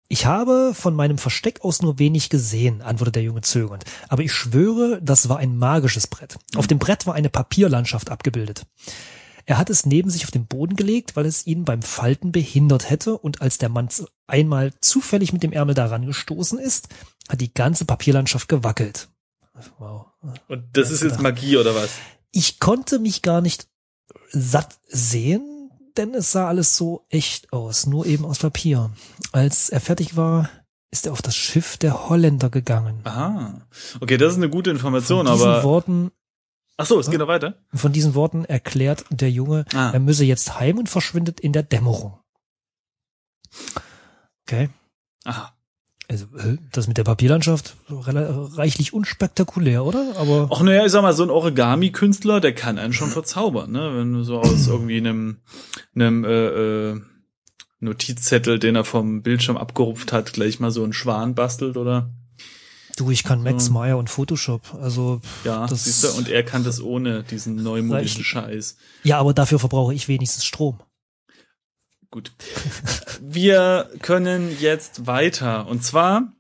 Ich 0.09 0.27
habe 0.27 0.73
von 0.75 0.95
meinem 0.95 1.17
Versteck 1.17 1.63
aus 1.63 1.81
nur 1.81 1.99
wenig 1.99 2.29
gesehen, 2.29 2.83
antwortet 2.83 3.17
der 3.17 3.23
Junge 3.23 3.41
zögernd. 3.41 3.85
Aber 4.09 4.23
ich 4.23 4.33
schwöre, 4.33 5.01
das 5.03 5.31
war 5.31 5.39
ein 5.39 5.57
magisches 5.57 6.07
Brett. 6.07 6.37
Auf 6.55 6.67
dem 6.67 6.79
Brett 6.79 7.07
war 7.07 7.15
eine 7.15 7.31
Papierlandschaft 7.31 8.11
abgebildet. 8.11 8.67
Er 9.47 9.57
hat 9.57 9.71
es 9.71 9.87
neben 9.87 10.11
sich 10.11 10.25
auf 10.25 10.31
den 10.31 10.47
Boden 10.47 10.77
gelegt, 10.77 11.17
weil 11.17 11.25
es 11.25 11.47
ihn 11.47 11.65
beim 11.65 11.81
Falten 11.81 12.31
behindert 12.31 12.91
hätte, 12.91 13.17
und 13.17 13.41
als 13.41 13.57
der 13.57 13.71
Mann 13.71 13.89
einmal 14.27 14.73
zufällig 14.81 15.33
mit 15.33 15.43
dem 15.43 15.53
Ärmel 15.53 15.75
daran 15.75 16.05
gestoßen 16.05 16.59
ist, 16.59 16.89
hat 17.29 17.41
die 17.41 17.55
ganze 17.55 17.87
Papierlandschaft 17.87 18.49
gewackelt. 18.49 19.09
Wow. 19.79 20.07
Und 20.49 20.65
das 20.73 20.89
Ja, 20.89 20.95
ist 20.95 21.03
jetzt. 21.03 21.21
Magie 21.21 21.57
oder 21.57 21.75
was? 21.75 21.91
Ich 22.33 22.61
konnte 22.61 22.99
mich 22.99 23.23
gar 23.23 23.41
nicht 23.41 23.69
satt 24.31 24.79
sehen, 24.87 25.71
denn 25.97 26.15
es 26.15 26.33
sah 26.33 26.49
alles 26.49 26.76
so 26.76 27.05
echt 27.09 27.52
aus, 27.52 27.87
nur 27.87 28.07
eben 28.07 28.25
aus 28.25 28.38
Papier. 28.38 28.90
Als 29.33 29.69
er 29.71 29.81
fertig 29.81 30.17
war, 30.17 30.49
ist 30.93 31.07
er 31.07 31.12
auf 31.12 31.23
das 31.23 31.35
Schiff 31.37 31.76
der 31.76 32.09
Holländer 32.09 32.50
gegangen. 32.50 33.00
Aha. 33.05 33.61
Okay, 34.00 34.17
das 34.17 34.33
ist 34.33 34.38
eine 34.38 34.50
gute 34.50 34.71
Information, 34.71 35.26
Von 35.26 35.35
diesen 35.37 35.49
aber. 35.49 35.62
Worten, 35.64 36.11
Ach 36.76 36.87
so, 36.87 36.99
es 36.99 37.11
geht 37.11 37.19
noch 37.19 37.29
weiter. 37.29 37.59
von 37.75 37.93
diesen 37.93 38.14
Worten 38.14 38.45
erklärt 38.45 39.05
der 39.11 39.31
Junge, 39.31 39.64
Ah. 39.75 39.90
er 39.90 40.00
müsse 40.00 40.25
jetzt 40.25 40.59
heim 40.59 40.79
und 40.79 40.88
verschwindet 40.88 41.38
in 41.40 41.52
der 41.52 41.62
Dämmerung. 41.62 42.19
Okay. 44.47 44.71
Aha. 45.25 45.52
Also, 46.11 46.26
das 46.73 46.88
mit 46.88 46.99
der 46.99 47.05
Papierlandschaft, 47.05 47.76
reichlich 47.88 48.93
unspektakulär, 48.93 49.85
oder? 49.85 50.14
Aber 50.17 50.49
Ach 50.52 50.61
naja, 50.61 50.85
ich 50.85 50.90
sag 50.90 51.02
mal, 51.02 51.12
so 51.12 51.23
ein 51.23 51.31
Origami-Künstler, 51.31 52.40
der 52.40 52.52
kann 52.52 52.79
einen 52.79 52.93
schon 52.93 53.11
verzaubern, 53.11 53.71
ne? 53.71 53.93
Wenn 53.95 54.12
du 54.12 54.25
so 54.25 54.40
aus 54.40 54.67
irgendwie 54.67 54.97
einem, 54.97 55.37
einem 55.95 56.25
äh, 56.25 56.47
äh, 56.90 57.00
Notizzettel, 57.79 58.59
den 58.59 58.75
er 58.75 58.85
vom 58.85 59.23
Bildschirm 59.23 59.57
abgerupft 59.57 60.12
hat, 60.12 60.33
gleich 60.33 60.59
mal 60.59 60.73
so 60.73 60.83
einen 60.83 60.93
Schwan 60.93 61.37
bastelt 61.37 61.76
oder 61.76 62.11
du, 62.97 63.11
ich 63.12 63.23
kann 63.23 63.43
Max. 63.45 63.71
Meyer 63.71 63.97
und 63.97 64.11
Photoshop. 64.11 64.75
Also, 64.83 65.21
ja, 65.45 65.64
Das- 65.69 65.85
siehst 65.85 66.02
du, 66.02 66.09
und 66.19 66.29
er 66.29 66.43
kann 66.43 66.64
das 66.64 66.83
ohne 66.83 67.23
diesen 67.23 67.55
neumodischen. 67.62 68.25
Scheiß. 68.25 68.76
ja, 69.05 69.19
aber 69.21 69.33
dafür 69.33 69.61
verbrauche 69.61 69.95
ich 69.95 70.09
wenigstens 70.09 70.45
Strom. 70.45 70.81
Gut. 72.11 72.33
Wir 73.21 73.88
können 74.02 74.57
jetzt 74.61 75.07
weiter. 75.07 75.67
Und 75.69 75.85
zwar 75.85 76.33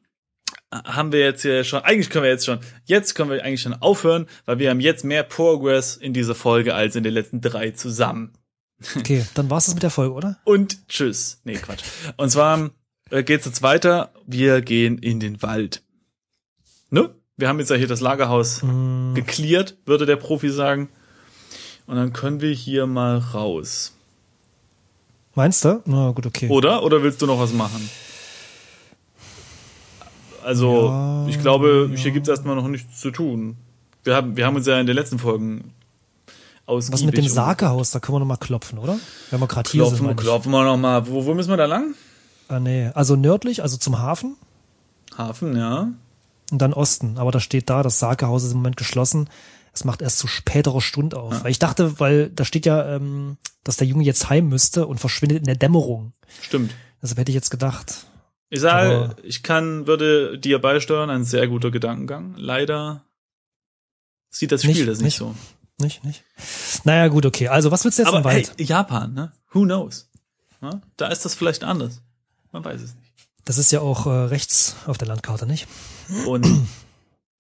haben 0.72 1.12
wir 1.12 1.20
jetzt 1.20 1.42
hier 1.42 1.64
schon, 1.64 1.80
eigentlich 1.82 2.10
können 2.10 2.24
wir 2.24 2.30
jetzt 2.30 2.46
schon, 2.46 2.60
jetzt 2.84 3.14
können 3.14 3.30
wir 3.30 3.44
eigentlich 3.44 3.62
schon 3.62 3.74
aufhören, 3.74 4.26
weil 4.46 4.58
wir 4.58 4.70
haben 4.70 4.80
jetzt 4.80 5.04
mehr 5.04 5.22
Progress 5.22 5.96
in 5.96 6.12
dieser 6.12 6.34
Folge 6.34 6.74
als 6.74 6.96
in 6.96 7.02
den 7.04 7.12
letzten 7.14 7.40
drei 7.40 7.70
zusammen. 7.70 8.32
Okay, 8.96 9.26
dann 9.34 9.50
war's 9.50 9.66
das 9.66 9.74
mit 9.74 9.82
der 9.82 9.90
Folge, 9.90 10.14
oder? 10.14 10.38
Und 10.44 10.88
tschüss. 10.88 11.40
Nee, 11.44 11.56
Quatsch. 11.56 11.82
Und 12.16 12.30
zwar 12.30 12.70
äh, 13.10 13.22
geht's 13.22 13.46
jetzt 13.46 13.62
weiter. 13.62 14.12
Wir 14.26 14.62
gehen 14.62 14.98
in 14.98 15.20
den 15.20 15.42
Wald. 15.42 15.82
Ne? 16.90 17.14
Wir 17.36 17.48
haben 17.48 17.58
jetzt 17.58 17.70
ja 17.70 17.76
hier 17.76 17.88
das 17.88 18.00
Lagerhaus 18.00 18.62
Mm, 18.62 19.14
geklärt, 19.14 19.76
würde 19.86 20.06
der 20.06 20.16
Profi 20.16 20.50
sagen. 20.50 20.88
Und 21.86 21.96
dann 21.96 22.12
können 22.12 22.40
wir 22.40 22.52
hier 22.52 22.86
mal 22.86 23.18
raus. 23.18 23.96
Meinst 25.34 25.64
du? 25.64 25.80
Na 25.86 26.10
gut, 26.10 26.26
okay. 26.26 26.48
Oder? 26.48 26.82
Oder 26.82 27.02
willst 27.02 27.22
du 27.22 27.26
noch 27.26 27.38
was 27.38 27.52
machen? 27.52 27.88
Also, 30.44 30.86
Ja, 30.86 31.26
ich 31.28 31.38
glaube, 31.38 31.88
ja. 31.90 31.96
hier 31.96 32.10
gibt's 32.12 32.28
erstmal 32.28 32.56
noch 32.56 32.66
nichts 32.66 33.00
zu 33.00 33.10
tun. 33.10 33.56
Wir 34.04 34.14
haben, 34.16 34.36
wir 34.36 34.46
haben 34.46 34.56
uns 34.56 34.66
ja 34.66 34.80
in 34.80 34.86
den 34.86 34.96
letzten 34.96 35.18
Folgen 35.18 35.72
ausgiebig. 36.66 37.00
Was 37.00 37.04
mit 37.04 37.16
dem 37.18 37.28
Sakehaus? 37.28 37.90
Da 37.90 38.00
können 38.00 38.16
wir 38.16 38.20
noch 38.20 38.26
mal 38.26 38.36
klopfen, 38.36 38.78
oder? 38.78 38.98
Wenn 39.30 39.40
wir 39.40 39.46
gerade 39.46 39.70
hier 39.70 39.84
sind. 39.86 40.16
Klopfen, 40.16 40.50
wir 40.50 40.64
noch 40.64 40.76
mal. 40.76 41.06
Wo, 41.06 41.26
wo 41.26 41.34
müssen 41.34 41.50
wir 41.50 41.56
da 41.56 41.66
lang? 41.66 41.94
Ah, 42.48 42.58
nee. 42.58 42.90
Also 42.94 43.16
nördlich, 43.16 43.62
also 43.62 43.76
zum 43.76 43.98
Hafen 43.98 44.36
Hafen, 45.16 45.56
ja. 45.56 45.88
und 46.50 46.62
dann 46.62 46.72
Osten. 46.72 47.18
Aber 47.18 47.30
da 47.30 47.40
steht 47.40 47.68
da, 47.68 47.82
das 47.82 47.98
Sakehaus 47.98 48.44
ist 48.44 48.52
im 48.52 48.58
Moment 48.58 48.76
geschlossen. 48.76 49.28
Es 49.80 49.84
macht 49.84 50.02
erst 50.02 50.18
zu 50.18 50.26
späterer 50.26 50.82
Stunde 50.82 51.16
auf. 51.18 51.42
Weil 51.42 51.50
ich 51.50 51.58
dachte, 51.58 51.98
weil 52.00 52.28
da 52.28 52.44
steht 52.44 52.66
ja, 52.66 52.96
ähm, 52.96 53.38
dass 53.64 53.78
der 53.78 53.86
Junge 53.86 54.04
jetzt 54.04 54.28
heim 54.28 54.46
müsste 54.50 54.86
und 54.86 54.98
verschwindet 55.00 55.38
in 55.38 55.44
der 55.44 55.54
Dämmerung. 55.56 56.12
Stimmt. 56.42 56.74
Deshalb 57.00 57.18
hätte 57.18 57.30
ich 57.30 57.34
jetzt 57.34 57.48
gedacht. 57.48 58.04
Ich 58.50 58.60
sage, 58.60 59.16
ich 59.22 59.42
kann, 59.42 59.86
würde 59.86 60.38
dir 60.38 60.58
beisteuern, 60.58 61.08
ein 61.08 61.24
sehr 61.24 61.48
guter 61.48 61.70
Gedankengang. 61.70 62.34
Leider 62.36 63.06
sieht 64.28 64.52
das 64.52 64.60
Spiel 64.64 64.74
Nicht- 64.74 64.86
das 64.88 64.98
nicht, 64.98 65.04
nicht. 65.06 65.16
so. 65.16 65.34
Nicht, 65.80 66.04
nicht. 66.04 66.24
Naja, 66.84 67.08
gut, 67.08 67.24
okay. 67.24 67.48
Also 67.48 67.70
was 67.70 67.82
willst 67.84 67.96
du 67.98 68.02
jetzt 68.02 68.08
Aber 68.08 68.18
im 68.18 68.24
Wald? 68.24 68.52
hey, 68.58 68.66
Japan, 68.66 69.14
ne? 69.14 69.32
Who 69.52 69.62
knows? 69.62 70.10
Ja? 70.60 70.82
Da 70.98 71.06
ist 71.06 71.24
das 71.24 71.34
vielleicht 71.34 71.64
anders. 71.64 72.02
Man 72.52 72.62
weiß 72.62 72.82
es 72.82 72.94
nicht. 72.94 73.14
Das 73.46 73.56
ist 73.56 73.72
ja 73.72 73.80
auch 73.80 74.04
äh, 74.04 74.10
rechts 74.10 74.76
auf 74.86 74.98
der 74.98 75.08
Landkarte, 75.08 75.46
nicht? 75.46 75.66
Und 76.26 76.46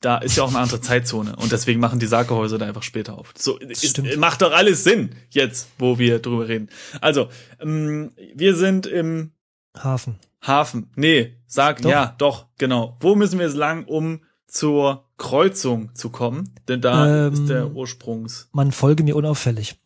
da 0.00 0.18
ist 0.18 0.36
ja 0.36 0.44
auch 0.44 0.48
eine 0.48 0.58
andere 0.58 0.80
Zeitzone. 0.80 1.36
Und 1.36 1.52
deswegen 1.52 1.80
machen 1.80 1.98
die 1.98 2.06
Sakehäuser 2.06 2.58
da 2.58 2.66
einfach 2.66 2.82
später 2.82 3.18
auf. 3.18 3.32
So, 3.36 3.58
ist, 3.58 4.16
macht 4.16 4.42
doch 4.42 4.52
alles 4.52 4.84
Sinn, 4.84 5.10
jetzt, 5.30 5.68
wo 5.78 5.98
wir 5.98 6.18
drüber 6.20 6.48
reden. 6.48 6.68
Also, 7.00 7.28
ähm, 7.60 8.12
wir 8.34 8.56
sind 8.56 8.86
im 8.86 9.32
Hafen. 9.76 10.18
Hafen. 10.42 10.90
Nee, 10.96 11.34
sag, 11.46 11.82
Doch. 11.82 11.90
ja, 11.90 12.14
doch, 12.18 12.46
genau. 12.58 12.96
Wo 13.00 13.14
müssen 13.14 13.38
wir 13.38 13.46
jetzt 13.46 13.56
lang, 13.56 13.84
um 13.84 14.22
zur 14.46 15.04
Kreuzung 15.18 15.94
zu 15.94 16.08
kommen? 16.08 16.54
Denn 16.66 16.80
da 16.80 17.26
Ähm, 17.26 17.32
ist 17.34 17.48
der 17.48 17.70
Ursprungs. 17.72 18.48
Man 18.52 18.72
folge 18.72 19.04
mir 19.04 19.16
unauffällig. 19.16 19.78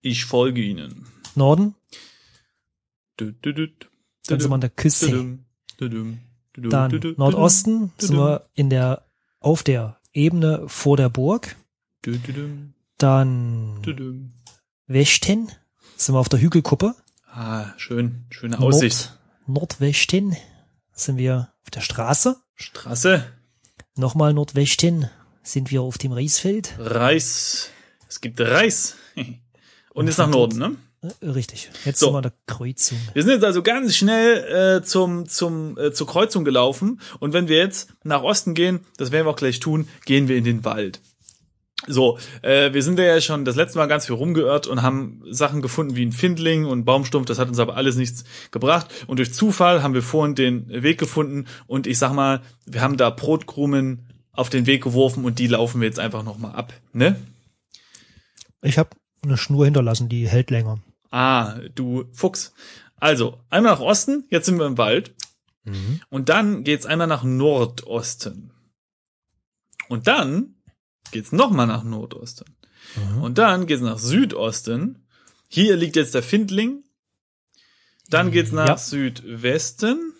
Ich 0.00 0.24
folge 0.24 0.62
Ihnen. 0.62 1.06
Norden, 1.34 1.74
Dü, 3.20 3.32
dü, 3.32 3.52
dü, 3.52 3.68
dann 4.26 4.40
sind 4.40 4.50
wir 4.50 4.54
an 4.54 4.60
der 4.62 4.70
Küste. 4.70 5.38
Dann 5.78 7.14
Nordosten 7.16 7.92
sind 7.98 8.16
wir 8.16 8.48
in 8.54 8.70
der, 8.70 9.04
auf 9.40 9.62
der 9.62 9.98
Ebene 10.12 10.64
vor 10.68 10.96
der 10.96 11.08
Burg. 11.08 11.56
Dann. 12.98 13.82
Westen 14.86 15.50
sind 15.96 16.14
wir 16.14 16.18
auf 16.18 16.28
der 16.28 16.40
Hügelkuppe. 16.40 16.94
Ah, 17.26 17.72
schön, 17.76 18.26
schöne 18.30 18.58
Aussicht. 18.58 19.18
Nord, 19.46 19.80
Nordwesten 19.80 20.36
sind 20.92 21.16
wir 21.16 21.52
auf 21.62 21.70
der 21.70 21.80
Straße. 21.80 22.36
Straße, 22.54 23.24
Nochmal 23.96 24.34
Nordwesten 24.34 25.10
sind 25.42 25.70
wir 25.70 25.82
auf 25.82 25.98
dem 25.98 26.12
Reisfeld. 26.12 26.74
Reis. 26.78 27.70
Es 28.08 28.20
gibt 28.20 28.40
Reis. 28.40 28.96
Und 29.92 30.08
ist 30.08 30.18
nach 30.18 30.28
Norden, 30.28 30.58
ne? 30.58 30.76
Äh, 31.02 31.26
Richtig. 31.26 31.70
Jetzt 31.84 31.98
So. 32.00 32.06
sind 32.06 32.14
wir 32.14 32.18
an 32.18 32.22
der 32.24 32.32
Kreuzung. 32.46 32.98
Wir 33.14 33.22
sind 33.22 33.32
jetzt 33.32 33.44
also 33.44 33.62
ganz 33.62 33.96
schnell 33.96 34.78
äh, 34.80 34.84
zum, 34.84 35.26
zum, 35.28 35.78
äh, 35.78 35.92
zur 35.92 36.06
Kreuzung 36.06 36.44
gelaufen. 36.44 37.00
Und 37.18 37.32
wenn 37.32 37.48
wir 37.48 37.58
jetzt 37.58 37.90
nach 38.04 38.22
Osten 38.22 38.54
gehen, 38.54 38.80
das 38.98 39.10
werden 39.10 39.26
wir 39.26 39.30
auch 39.30 39.36
gleich 39.36 39.60
tun, 39.60 39.88
gehen 40.04 40.28
wir 40.28 40.36
in 40.36 40.44
den 40.44 40.64
Wald. 40.64 41.00
So, 41.86 42.18
äh, 42.42 42.74
wir 42.74 42.82
sind 42.82 42.98
ja 42.98 43.18
schon 43.22 43.46
das 43.46 43.56
letzte 43.56 43.78
Mal 43.78 43.86
ganz 43.86 44.04
viel 44.04 44.14
rumgeirrt 44.14 44.66
und 44.66 44.82
haben 44.82 45.22
Sachen 45.30 45.62
gefunden 45.62 45.96
wie 45.96 46.04
ein 46.04 46.12
Findling 46.12 46.66
und 46.66 46.84
Baumstumpf, 46.84 47.26
das 47.26 47.38
hat 47.38 47.48
uns 47.48 47.58
aber 47.58 47.76
alles 47.76 47.96
nichts 47.96 48.24
gebracht. 48.50 48.88
Und 49.06 49.18
durch 49.18 49.32
Zufall 49.32 49.82
haben 49.82 49.94
wir 49.94 50.02
vorhin 50.02 50.34
den 50.34 50.68
Weg 50.68 50.98
gefunden 50.98 51.46
und 51.66 51.86
ich 51.86 51.98
sag 51.98 52.12
mal, 52.12 52.42
wir 52.66 52.82
haben 52.82 52.98
da 52.98 53.08
Brotkrumen 53.08 54.10
auf 54.32 54.50
den 54.50 54.66
Weg 54.66 54.82
geworfen 54.84 55.24
und 55.24 55.38
die 55.38 55.46
laufen 55.46 55.80
wir 55.80 55.88
jetzt 55.88 55.98
einfach 55.98 56.22
nochmal 56.22 56.54
ab, 56.54 56.74
ne? 56.92 57.16
Ich 58.60 58.76
habe 58.76 58.90
eine 59.22 59.38
Schnur 59.38 59.64
hinterlassen, 59.64 60.10
die 60.10 60.28
hält 60.28 60.50
länger. 60.50 60.80
Ah, 61.10 61.58
du 61.74 62.04
Fuchs. 62.12 62.52
Also, 62.96 63.40
einmal 63.50 63.72
nach 63.72 63.80
Osten, 63.80 64.24
jetzt 64.30 64.46
sind 64.46 64.58
wir 64.58 64.66
im 64.66 64.78
Wald. 64.78 65.14
Und 66.08 66.28
dann 66.28 66.64
geht's 66.64 66.84
einmal 66.86 67.06
nach 67.06 67.22
Nordosten. 67.22 68.50
Und 69.88 70.06
dann 70.08 70.56
geht's 71.12 71.30
nochmal 71.32 71.66
nach 71.68 71.84
Nordosten. 71.84 72.56
Mhm. 72.96 73.22
Und 73.22 73.38
dann 73.38 73.66
geht's 73.66 73.82
nach 73.82 73.98
Südosten. 73.98 75.06
Hier 75.48 75.76
liegt 75.76 75.96
jetzt 75.96 76.14
der 76.14 76.22
Findling. 76.24 76.82
Dann 78.08 78.32
geht's 78.32 78.50
nach 78.52 78.66
Ja. 78.68 78.76
Südwesten. 78.78 80.12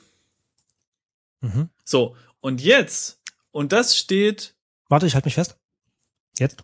Mhm. 1.41 1.71
So, 1.85 2.17
und 2.41 2.61
jetzt, 2.61 3.21
und 3.51 3.73
das 3.73 3.97
steht, 3.97 4.55
Warte, 4.89 5.07
ich 5.07 5.15
halte 5.15 5.27
mich 5.27 5.35
fest. 5.35 5.57
Jetzt? 6.39 6.63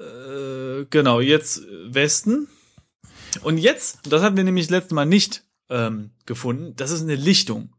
äh, 0.00 0.84
genau, 0.90 1.20
jetzt 1.20 1.62
Westen. 1.86 2.48
Und 3.42 3.58
jetzt, 3.58 4.00
das 4.08 4.22
hatten 4.22 4.36
wir 4.36 4.44
nämlich 4.44 4.66
das 4.66 4.70
letzte 4.70 4.94
Mal 4.94 5.06
nicht 5.06 5.44
ähm, 5.68 6.10
gefunden, 6.26 6.74
das 6.76 6.90
ist 6.90 7.02
eine 7.02 7.16
Lichtung. 7.16 7.72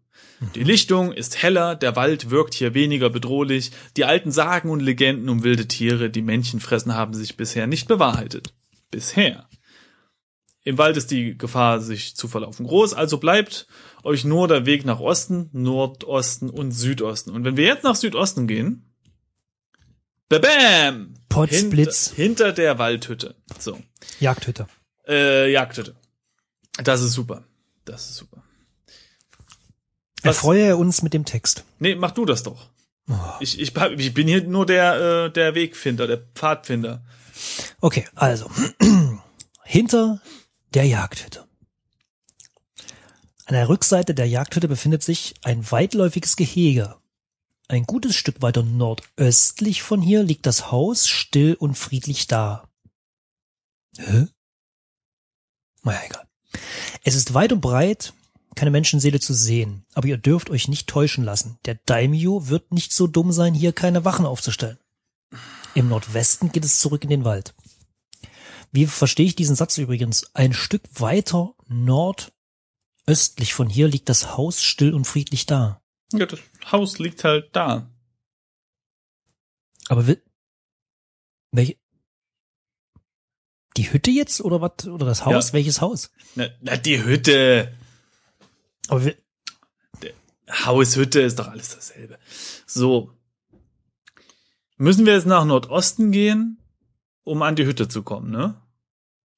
Die 0.54 0.64
Lichtung 0.64 1.14
ist 1.14 1.42
heller, 1.42 1.76
der 1.76 1.96
Wald 1.96 2.30
wirkt 2.30 2.54
hier 2.54 2.76
weniger 2.76 3.10
bedrohlich, 3.10 3.72
die 3.96 4.06
alten 4.06 4.32
Sagen 4.32 4.70
und 4.70 4.82
Legenden 4.82 5.30
um 5.30 5.44
wilde 5.44 5.68
Tiere, 5.68 6.12
die 6.12 6.22
Männchen 6.22 6.60
fressen, 6.60 6.94
haben 6.94 7.14
sich 7.16 7.38
bisher 7.38 7.66
nicht 7.66 7.88
bewahrheitet. 7.88 8.54
Bisher. 8.92 9.50
Im 10.64 10.78
Wald 10.78 10.98
ist 10.98 11.10
die 11.12 11.38
Gefahr, 11.38 11.80
sich 11.80 12.16
zu 12.16 12.28
verlaufen, 12.28 12.68
groß, 12.68 12.94
also 12.94 13.18
bleibt 13.18 13.68
euch 14.04 14.26
nur 14.26 14.48
der 14.48 14.66
Weg 14.66 14.86
nach 14.86 15.00
Osten, 15.00 15.50
Nordosten 15.54 16.50
und 16.50 16.72
Südosten. 16.72 17.32
Und 17.32 17.44
wenn 17.44 17.58
wir 17.58 17.66
jetzt 17.66 17.84
nach 17.84 17.96
Südosten 17.96 18.48
gehen, 18.48 18.94
babam! 20.30 21.16
Potzblitz. 21.30 22.10
Hinter, 22.10 22.46
hinter 22.46 22.52
der 22.52 22.80
Waldhütte. 22.80 23.36
So. 23.60 23.80
Jagdhütte. 24.20 24.68
Äh, 25.08 25.52
Jagdhütte. 25.52 25.96
Das 26.84 27.02
ist 27.02 27.14
super. 27.14 27.44
Das 27.86 28.10
ist 28.10 28.18
super. 28.18 28.44
Was- 30.24 30.38
Erfreue 30.38 30.76
uns 30.78 31.02
mit 31.04 31.14
dem 31.14 31.26
Text. 31.26 31.64
Nee, 31.80 31.96
mach 31.96 32.12
du 32.12 32.26
das 32.26 32.44
doch. 32.44 32.70
Oh. 33.10 33.14
Ich, 33.40 33.60
ich, 33.60 33.74
ich 33.76 34.14
bin 34.14 34.28
hier 34.28 34.44
nur 34.44 34.66
der, 34.66 35.26
äh, 35.26 35.32
der 35.32 35.56
Wegfinder, 35.56 36.08
der 36.08 36.18
Pfadfinder. 36.36 37.06
Okay, 37.80 38.06
also. 38.16 38.50
Hinter 39.64 40.22
der 40.74 40.86
Jagdhütte. 40.86 41.46
An 43.46 43.54
der 43.54 43.70
Rückseite 43.70 44.14
der 44.14 44.28
Jagdhütte 44.28 44.68
befindet 44.68 45.04
sich 45.04 45.36
ein 45.44 45.70
weitläufiges 45.72 46.36
Gehege. 46.36 46.98
Ein 47.70 47.84
gutes 47.84 48.16
Stück 48.16 48.42
weiter 48.42 48.64
nordöstlich 48.64 49.84
von 49.84 50.02
hier 50.02 50.24
liegt 50.24 50.46
das 50.46 50.72
Haus 50.72 51.08
still 51.08 51.54
und 51.54 51.76
friedlich 51.78 52.28
da. 52.28 52.68
Hä? 53.98 54.28
Naja, 55.84 56.02
egal. 56.06 56.28
Es 57.04 57.16
ist 57.16 57.34
weit 57.34 57.52
und 57.52 57.62
breit, 57.62 58.14
keine 58.56 58.72
Menschenseele 58.72 59.20
zu 59.20 59.34
sehen, 59.34 59.86
aber 59.94 60.08
ihr 60.08 60.18
dürft 60.18 60.50
euch 60.50 60.68
nicht 60.68 60.88
täuschen 60.88 61.24
lassen. 61.24 61.60
Der 61.66 61.76
Daimyo 61.86 62.48
wird 62.48 62.74
nicht 62.74 62.92
so 62.92 63.08
dumm 63.08 63.32
sein, 63.32 63.54
hier 63.54 63.72
keine 63.72 64.04
Wachen 64.04 64.26
aufzustellen. 64.26 64.80
Im 65.76 65.90
Nordwesten 65.90 66.52
geht 66.52 66.66
es 66.66 66.80
zurück 66.80 67.04
in 67.04 67.10
den 67.10 67.24
Wald. 67.24 67.54
Wie 68.72 68.88
verstehe 68.88 69.28
ich 69.28 69.36
diesen 69.36 69.56
Satz 69.56 69.78
übrigens? 69.78 70.36
Ein 70.36 70.54
Stück 70.54 70.82
weiter 70.94 71.54
nordöstlich 71.68 73.54
von 73.54 73.70
hier 73.70 73.88
liegt 73.88 74.10
das 74.10 74.36
Haus 74.36 74.64
still 74.64 74.94
und 74.94 75.06
friedlich 75.06 75.46
da. 75.46 75.82
Ja, 76.14 76.26
das 76.26 76.40
Haus 76.72 77.00
liegt 77.00 77.24
halt 77.24 77.56
da. 77.56 77.90
Aber 79.88 80.06
welche, 81.52 81.78
die 83.78 83.92
Hütte 83.92 84.12
jetzt 84.12 84.42
oder 84.42 84.60
was? 84.62 84.88
Oder 84.88 85.06
das 85.06 85.26
Haus? 85.26 85.48
Ja. 85.50 85.54
Welches 85.54 85.82
Haus? 85.82 86.10
Na, 86.36 86.48
na, 86.62 86.78
die 86.78 87.04
Hütte. 87.04 87.74
Aber 88.88 89.06
will, 89.06 89.18
Haus, 90.66 90.96
Hütte 90.96 91.20
ist 91.22 91.40
doch 91.40 91.48
alles 91.50 91.76
dasselbe. 91.76 92.18
So. 92.66 93.12
Müssen 94.78 95.06
wir 95.06 95.14
jetzt 95.14 95.26
nach 95.28 95.44
Nordosten 95.44 96.12
gehen, 96.12 96.58
um 97.24 97.42
an 97.42 97.56
die 97.56 97.66
Hütte 97.66 97.88
zu 97.88 98.04
kommen, 98.04 98.32
ne? 98.32 98.56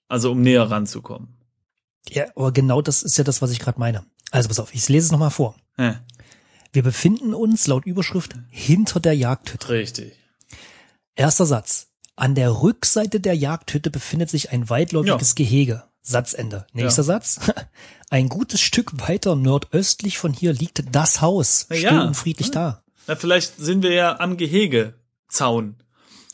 Also 0.07 0.31
um 0.31 0.41
näher 0.41 0.69
ranzukommen. 0.69 1.29
ja, 2.09 2.25
aber 2.35 2.51
genau 2.51 2.81
das 2.81 3.03
ist 3.03 3.17
ja 3.17 3.23
das, 3.23 3.41
was 3.41 3.51
ich 3.51 3.59
gerade 3.59 3.79
meine. 3.79 4.05
Also 4.31 4.47
pass 4.49 4.59
auf, 4.59 4.73
ich 4.73 4.87
lese 4.89 5.07
es 5.07 5.11
nochmal 5.11 5.31
vor. 5.31 5.55
Hä, 5.77 5.95
Wir 6.73 6.83
befinden 6.83 7.33
uns 7.33 7.65
laut 7.67 7.85
Überschrift 7.85 8.35
hinter 8.49 8.99
der 8.99 9.13
Jagdhütte. 9.15 9.69
richtig. 9.69 10.13
Erster 11.15 11.45
Satz. 11.45 11.87
An 12.19 12.35
der 12.35 12.61
Rückseite 12.61 13.21
der 13.21 13.33
Jagdhütte 13.33 13.89
befindet 13.89 14.29
sich 14.29 14.51
ein 14.51 14.69
weitläufiges 14.69 15.35
Gehege. 15.35 15.83
Satzende. 16.01 16.65
Nächster 16.73 17.01
Ja. 17.03 17.05
Satz. 17.05 17.39
Ein 18.09 18.27
gutes 18.27 18.59
Stück 18.59 19.07
weiter 19.07 19.35
nordöstlich 19.35 20.17
von 20.17 20.33
hier 20.33 20.51
liegt 20.51 20.83
das 20.93 21.21
Haus. 21.21 21.65
Still 21.65 21.81
ja. 21.81 22.03
und 22.03 22.15
friedlich 22.15 22.51
da. 22.51 22.81
Na, 23.07 23.15
vielleicht 23.15 23.57
sind 23.57 23.83
wir 23.83 23.93
ja 23.93 24.19
am 24.19 24.35
Gehegezaun. 24.35 25.75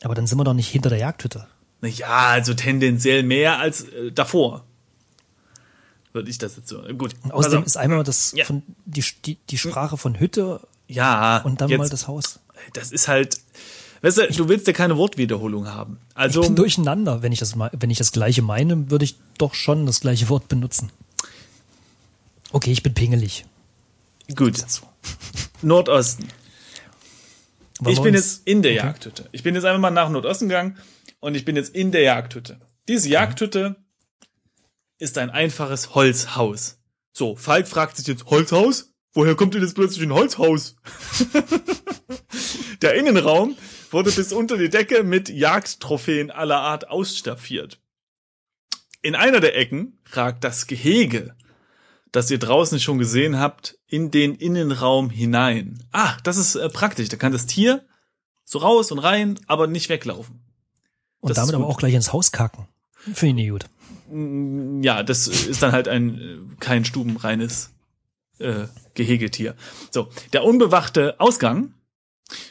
Aber 0.02 0.14
dann 0.14 0.26
sind 0.26 0.38
wir 0.38 0.44
doch 0.44 0.54
nicht 0.54 0.68
hinter 0.68 0.88
der 0.88 0.98
Jagdhütte. 0.98 1.46
Na 1.82 1.88
ja, 1.88 2.28
also 2.30 2.54
tendenziell 2.54 3.22
mehr 3.22 3.58
als 3.58 3.82
äh, 3.82 4.10
davor. 4.12 4.64
Würde 6.12 6.30
ich 6.30 6.38
das 6.38 6.56
jetzt 6.56 6.68
so. 6.68 6.82
Gut. 6.96 7.14
Und 7.22 7.32
außerdem 7.32 7.60
pass 7.60 7.72
ist 7.72 7.76
einmal 7.76 8.02
das 8.02 8.32
Ja. 8.34 8.44
von 8.46 8.62
die, 8.86 9.04
die, 9.24 9.36
die 9.50 9.58
Sprache 9.58 9.96
von 9.98 10.18
Hütte 10.18 10.66
ja 10.88 11.42
und 11.42 11.60
dann 11.60 11.68
jetzt, 11.68 11.78
mal 11.78 11.88
das 11.88 12.08
Haus. 12.08 12.40
das 12.72 12.90
ist 12.90 13.06
halt, 13.08 13.38
Weißt 14.06 14.18
du, 14.18 14.28
du 14.28 14.48
willst 14.48 14.68
ja 14.68 14.72
keine 14.72 14.96
Wortwiederholung 14.96 15.66
haben. 15.66 15.98
Also 16.14 16.40
Ich 16.40 16.46
bin 16.46 16.54
durcheinander. 16.54 17.22
Wenn 17.22 17.32
ich 17.32 17.40
das 17.40 17.58
wenn 17.58 17.90
ich 17.90 17.98
das 17.98 18.12
gleiche 18.12 18.40
meine, 18.40 18.88
würde 18.88 19.04
ich 19.04 19.16
doch 19.36 19.54
schon 19.54 19.84
das 19.84 20.00
gleiche 20.00 20.28
Wort 20.28 20.46
benutzen. 20.46 20.92
Okay, 22.52 22.70
ich 22.70 22.84
bin 22.84 22.94
pingelig. 22.94 23.44
gut. 24.36 24.64
Nordosten. 25.60 26.28
Wollen 27.80 27.94
ich 27.94 28.00
bin 28.00 28.14
jetzt 28.14 28.46
in 28.46 28.62
der 28.62 28.74
Okay. 28.74 28.86
Jagdhütte. 28.86 29.28
Ich 29.32 29.42
bin 29.42 29.56
jetzt 29.56 29.64
einfach 29.64 29.80
mal 29.80 29.90
nach 29.90 30.08
Nordosten 30.08 30.48
gegangen 30.48 30.78
und 31.18 31.34
ich 31.34 31.44
bin 31.44 31.56
jetzt 31.56 31.74
in 31.74 31.90
der 31.90 32.02
Jagdhütte. 32.02 32.60
Diese 32.86 33.08
Jagdhütte 33.08 33.74
ist 34.98 35.18
ein 35.18 35.30
einfaches 35.30 35.96
Holzhaus. 35.96 36.78
So, 37.12 37.34
Falk 37.34 37.66
fragt 37.66 37.96
sich 37.96 38.06
jetzt, 38.06 38.26
Holzhaus? 38.26 38.92
Woher 39.14 39.34
kommt 39.34 39.54
denn 39.54 39.62
jetzt 39.62 39.74
plötzlich 39.74 40.04
ein 40.04 40.12
Holzhaus? 40.12 40.76
der 42.82 42.94
Innenraum 42.94 43.56
wurde 43.92 44.10
bis 44.10 44.32
unter 44.32 44.56
die 44.56 44.68
Decke 44.68 45.02
mit 45.02 45.28
Jagdtrophäen 45.28 46.30
aller 46.30 46.60
Art 46.60 46.88
ausstaffiert. 46.88 47.80
In 49.02 49.14
einer 49.14 49.40
der 49.40 49.56
Ecken 49.56 49.98
ragt 50.12 50.42
das 50.44 50.66
Gehege, 50.66 51.34
das 52.12 52.30
ihr 52.30 52.38
draußen 52.38 52.80
schon 52.80 52.98
gesehen 52.98 53.38
habt, 53.38 53.78
in 53.86 54.10
den 54.10 54.34
Innenraum 54.34 55.10
hinein. 55.10 55.84
Ah, 55.92 56.16
das 56.24 56.36
ist 56.36 56.56
äh, 56.56 56.68
praktisch. 56.68 57.08
Da 57.08 57.16
kann 57.16 57.32
das 57.32 57.46
Tier 57.46 57.84
so 58.44 58.58
raus 58.58 58.90
und 58.90 58.98
rein, 58.98 59.38
aber 59.46 59.66
nicht 59.66 59.88
weglaufen. 59.88 60.40
Und 61.20 61.30
das 61.30 61.36
damit 61.36 61.54
aber 61.54 61.66
auch 61.66 61.78
gleich 61.78 61.94
ins 61.94 62.12
Haus 62.12 62.32
kacken. 62.32 62.66
Finde 62.96 63.26
ich 63.28 63.34
nicht 63.34 63.50
gut. 63.50 63.66
Mm, 64.10 64.82
Ja, 64.82 65.02
das 65.02 65.26
ist 65.28 65.62
dann 65.62 65.72
halt 65.72 65.88
ein 65.88 66.18
äh, 66.18 66.38
kein 66.60 66.84
stubenreines 66.84 67.70
äh, 68.38 68.66
Gehegetier. 68.94 69.54
So, 69.90 70.08
der 70.32 70.44
unbewachte 70.44 71.20
Ausgang, 71.20 71.74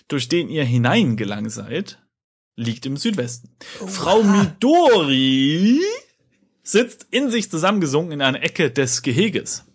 durch 0.08 0.28
den 0.30 0.50
ihr 0.50 0.64
hineingelangt 0.66 1.52
seid, 1.52 2.00
liegt 2.56 2.86
im 2.86 2.98
Südwesten. 2.98 3.56
Frau 3.88 4.24
Midori 4.24 5.82
sitzt 6.64 7.08
in 7.12 7.30
sich 7.32 7.50
zusammengesunken 7.52 8.14
in 8.14 8.22
einer 8.22 8.42
Ecke 8.44 8.72
des 8.72 9.02
Geheges. 9.02 9.66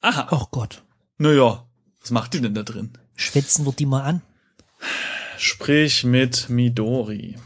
Aha, 0.00 0.28
Oh 0.30 0.46
Gott. 0.50 0.82
naja, 1.16 1.66
was 2.00 2.10
macht 2.10 2.34
die 2.34 2.40
denn 2.40 2.54
da 2.54 2.62
drin? 2.62 2.92
Schwätzen 3.16 3.64
wir 3.66 3.72
die 3.72 3.86
mal 3.86 4.02
an. 4.02 4.22
Sprich 5.38 6.04
mit 6.04 6.48
Midori. 6.48 7.36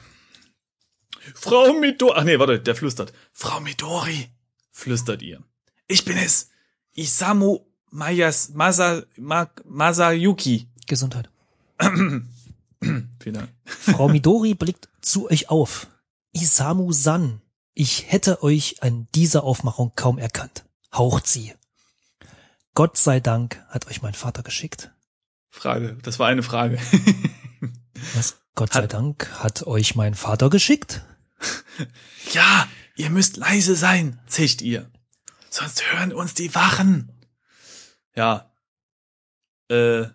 Frau 1.35 1.73
Midori. 1.75 2.13
Ach 2.17 2.25
nee, 2.25 2.39
warte, 2.39 2.61
der 2.61 2.75
flüstert. 2.75 3.13
Frau 3.33 3.61
Midori, 3.61 4.29
flüstert 4.71 5.23
ihr. 5.23 5.43
Ich 5.89 6.05
bin 6.05 6.17
es. 6.17 6.51
Isamu 6.95 7.61
Mayas 7.91 8.51
Masa, 8.51 9.03
Ma, 9.17 9.51
Masayuki. 9.65 10.69
Gesundheit. 10.87 11.31
Vielen 11.81 13.35
Dank. 13.35 13.49
Frau 13.64 14.09
Midori 14.09 14.55
blickt 14.55 14.88
zu 15.00 15.31
euch 15.31 15.50
auf. 15.50 15.87
Isamu 16.33 16.93
San. 16.93 17.41
Ich 17.75 18.11
hätte 18.11 18.43
euch 18.43 18.83
an 18.83 19.09
dieser 19.14 19.45
Aufmachung 19.45 19.93
kaum 19.97 20.19
erkannt. 20.19 20.64
Haucht 20.93 21.26
sie. 21.26 21.55
Gott 22.75 22.97
sei 22.97 23.21
Dank 23.21 23.62
hat 23.69 23.87
euch 23.87 24.02
mein 24.02 24.14
Vater 24.14 24.43
geschickt. 24.43 24.91
Frage. 25.49 25.99
Das 26.02 26.19
war 26.19 26.29
eine 26.29 26.43
Frage. 26.43 26.79
Was? 28.14 28.37
Gott 28.55 28.73
sei 28.73 28.83
Hat- 28.83 28.93
Dank 28.93 29.31
hat 29.43 29.67
euch 29.67 29.95
mein 29.95 30.14
Vater 30.14 30.50
geschickt? 30.50 31.05
ja, 32.33 32.69
ihr 32.97 33.11
müsst 33.11 33.37
leise 33.37 33.75
sein, 33.76 34.21
zischt 34.26 34.61
ihr. 34.62 34.91
Sonst 35.50 35.93
hören 35.93 36.12
uns 36.12 36.35
die 36.35 36.55
Wachen. 36.55 37.12
Ja. 38.14 38.52
Äh, 39.69 40.07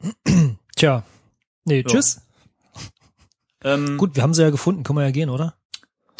Tja. 0.76 1.04
Nee, 1.64 1.84
tschüss. 1.84 2.20
ähm, 3.62 3.98
Gut, 3.98 4.16
wir 4.16 4.22
haben 4.22 4.34
sie 4.34 4.42
ja 4.42 4.50
gefunden. 4.50 4.82
Können 4.82 4.98
wir 4.98 5.04
ja 5.04 5.10
gehen, 5.10 5.30
oder? 5.30 5.56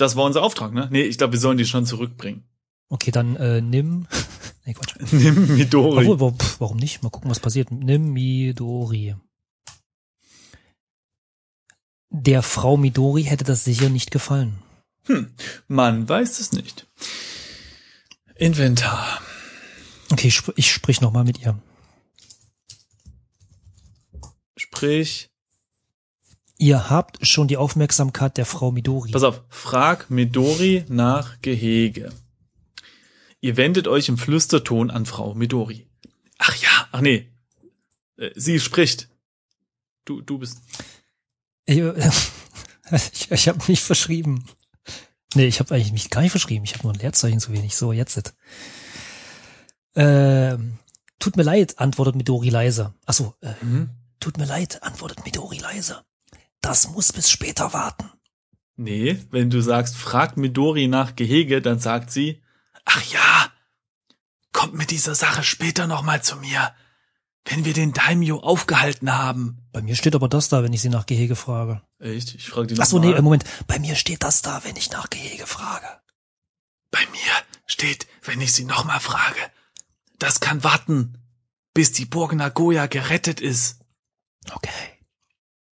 das 0.00 0.16
war 0.16 0.24
unser 0.24 0.42
Auftrag, 0.42 0.72
ne? 0.72 0.88
Nee, 0.90 1.02
ich 1.02 1.18
glaube, 1.18 1.34
wir 1.34 1.40
sollen 1.40 1.58
die 1.58 1.66
schon 1.66 1.86
zurückbringen. 1.86 2.44
Okay, 2.88 3.10
dann 3.10 3.36
äh, 3.36 3.60
nimm. 3.60 4.06
Nee, 4.66 4.74
Quatsch. 4.74 4.94
Nimm 5.12 5.56
Midori. 5.56 6.06
Obwohl, 6.06 6.34
warum, 6.58 6.76
nicht? 6.76 7.02
Mal 7.02 7.08
gucken, 7.08 7.30
was 7.30 7.40
passiert. 7.40 7.70
Nimm 7.70 8.12
Midori. 8.12 9.16
Der 12.10 12.42
Frau 12.42 12.76
Midori 12.76 13.24
hätte 13.24 13.44
das 13.44 13.64
sicher 13.64 13.88
nicht 13.88 14.10
gefallen. 14.10 14.58
Hm, 15.06 15.30
man 15.66 16.06
weiß 16.06 16.40
es 16.40 16.52
nicht. 16.52 16.86
Inventar. 18.34 19.22
Okay, 20.12 20.28
ich, 20.28 20.36
sp 20.36 20.52
ich 20.56 20.70
sprich 20.70 21.00
noch 21.00 21.10
mal 21.10 21.24
mit 21.24 21.40
ihr. 21.40 21.58
Sprich, 24.72 25.30
Ihr 26.58 26.90
habt 26.90 27.26
schon 27.26 27.48
die 27.48 27.56
Aufmerksamkeit 27.56 28.36
der 28.36 28.44
Frau 28.44 28.70
Midori. 28.70 29.12
pass 29.12 29.22
auf, 29.22 29.42
frag 29.48 30.10
Midori 30.10 30.84
nach 30.88 31.40
Gehege. 31.40 32.12
Ihr 33.40 33.56
wendet 33.56 33.88
euch 33.88 34.10
im 34.10 34.18
Flüsterton 34.18 34.90
an 34.90 35.06
Frau 35.06 35.34
Midori. 35.34 35.88
Ach 36.38 36.54
ja, 36.56 36.88
ach 36.92 37.00
nee. 37.00 37.32
Äh, 38.18 38.30
Sie 38.36 38.60
spricht. 38.60 39.08
Du, 40.04 40.20
du 40.20 40.38
bist. 40.38 40.58
Ich, 41.64 41.78
ich, 42.92 43.30
ich 43.30 43.48
habe 43.48 43.64
mich 43.66 43.80
verschrieben. 43.80 44.44
Nee, 45.34 45.46
ich 45.46 45.60
habe 45.60 45.74
eigentlich 45.74 45.92
mich 45.92 46.10
gar 46.10 46.20
nicht 46.20 46.32
verschrieben. 46.32 46.64
Ich 46.64 46.74
habe 46.74 46.82
nur 46.84 46.92
ein 46.92 46.98
Leerzeichen 46.98 47.40
zu 47.40 47.52
wenig. 47.52 47.74
So, 47.74 47.92
jetzt. 47.92 48.18
it. 48.18 48.34
Ähm, 49.94 50.78
tut 51.18 51.36
mir 51.36 51.42
leid, 51.42 51.78
antwortet 51.78 52.16
Midori 52.16 52.50
leise. 52.50 52.92
Achso, 53.06 53.34
äh, 53.40 53.54
Hm? 53.60 53.90
Tut 54.20 54.38
mir 54.38 54.44
leid, 54.46 54.82
antwortet 54.82 55.24
Midori 55.24 55.58
leise. 55.58 56.02
Das 56.60 56.88
muss 56.90 57.12
bis 57.12 57.30
später 57.30 57.72
warten. 57.72 58.10
Nee, 58.76 59.18
wenn 59.30 59.50
du 59.50 59.60
sagst, 59.60 59.96
frag 59.96 60.36
Midori 60.36 60.88
nach 60.88 61.16
Gehege, 61.16 61.60
dann 61.60 61.80
sagt 61.80 62.10
sie, 62.10 62.42
ach 62.84 63.02
ja, 63.04 63.50
kommt 64.52 64.74
mit 64.74 64.90
dieser 64.90 65.14
Sache 65.14 65.42
später 65.42 65.86
nochmal 65.86 66.22
zu 66.22 66.36
mir, 66.36 66.74
wenn 67.44 67.64
wir 67.64 67.72
den 67.72 67.92
Daimyo 67.92 68.38
aufgehalten 68.40 69.12
haben. 69.16 69.58
Bei 69.72 69.82
mir 69.82 69.96
steht 69.96 70.14
aber 70.14 70.28
das 70.28 70.48
da, 70.48 70.62
wenn 70.62 70.72
ich 70.72 70.82
sie 70.82 70.88
nach 70.88 71.06
Gehege 71.06 71.36
frage. 71.36 71.82
Echt? 71.98 72.34
Ich 72.34 72.48
frage 72.48 72.68
die 72.68 72.80
Achso, 72.80 72.96
noch 72.96 73.04
nee, 73.04 73.10
mal. 73.12 73.18
äh, 73.18 73.22
Moment. 73.22 73.44
Bei 73.66 73.78
mir 73.78 73.96
steht 73.96 74.22
das 74.22 74.42
da, 74.42 74.62
wenn 74.64 74.76
ich 74.76 74.90
nach 74.90 75.10
Gehege 75.10 75.46
frage. 75.46 75.86
Bei 76.90 77.00
mir 77.12 77.32
steht, 77.66 78.06
wenn 78.22 78.40
ich 78.40 78.52
sie 78.52 78.64
nochmal 78.64 79.00
frage, 79.00 79.40
das 80.18 80.40
kann 80.40 80.64
warten, 80.64 81.18
bis 81.72 81.92
die 81.92 82.04
Burg 82.04 82.34
Nagoya 82.34 82.86
gerettet 82.86 83.40
ist. 83.40 83.79
Okay. 84.52 84.70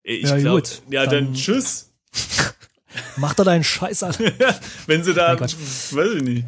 Ich 0.02 0.22
Ja, 0.28 0.36
glaub, 0.38 0.54
gut, 0.56 0.82
ja, 0.90 1.06
dann, 1.06 1.26
dann- 1.26 1.34
tschüss. 1.34 1.92
Mach 3.16 3.34
da 3.34 3.44
deinen 3.44 3.64
Scheiß 3.64 4.02
an. 4.02 4.14
wenn 4.86 5.04
sie 5.04 5.14
da, 5.14 5.38
weiß 5.38 6.14
ich 6.16 6.22
nicht. 6.22 6.44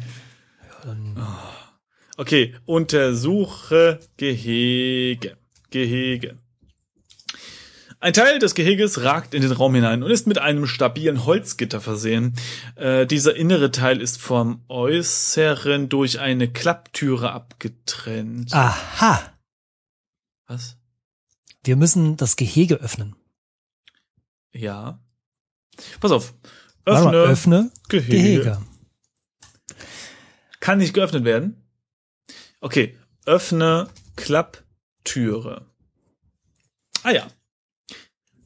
Okay, 2.17 2.55
untersuche 2.65 3.99
Gehege. 4.17 5.37
Gehege. 5.69 6.37
Ein 7.99 8.13
Teil 8.13 8.39
des 8.39 8.55
Geheges 8.55 9.03
ragt 9.03 9.35
in 9.35 9.43
den 9.43 9.51
Raum 9.51 9.75
hinein 9.75 10.01
und 10.01 10.09
ist 10.09 10.25
mit 10.25 10.39
einem 10.39 10.65
stabilen 10.65 11.23
Holzgitter 11.25 11.79
versehen. 11.79 12.33
Äh, 12.75 13.05
dieser 13.05 13.35
innere 13.35 13.69
Teil 13.71 14.01
ist 14.01 14.19
vom 14.19 14.63
äußeren 14.69 15.87
durch 15.87 16.19
eine 16.19 16.51
Klapptüre 16.51 17.31
abgetrennt. 17.31 18.53
Aha. 18.53 19.21
Was? 20.47 20.77
Wir 21.63 21.75
müssen 21.75 22.17
das 22.17 22.35
Gehege 22.35 22.75
öffnen. 22.75 23.15
Ja. 24.51 24.99
Pass 25.99 26.11
auf. 26.11 26.33
Öffne, 26.85 27.05
mal, 27.05 27.15
öffne 27.15 27.71
Gehege. 27.89 28.11
Gehege. 28.11 28.61
Kann 30.59 30.79
nicht 30.79 30.93
geöffnet 30.93 31.23
werden. 31.23 31.63
Okay. 32.59 32.97
Öffne 33.25 33.89
Klapptüre. 34.15 35.67
Ah 37.03 37.11
ja. 37.11 37.27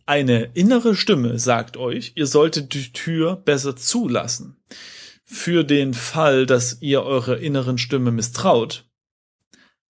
Eine 0.05 0.51
innere 0.53 0.95
Stimme 0.95 1.39
sagt 1.39 1.77
euch, 1.77 2.13
ihr 2.15 2.27
solltet 2.27 2.73
die 2.73 2.93
Tür 2.93 3.37
besser 3.37 3.75
zulassen. 3.75 4.57
Für 5.23 5.63
den 5.63 5.93
Fall, 5.93 6.45
dass 6.45 6.81
ihr 6.81 7.01
eurer 7.01 7.39
inneren 7.39 7.77
Stimme 7.77 8.11
misstraut. 8.11 8.87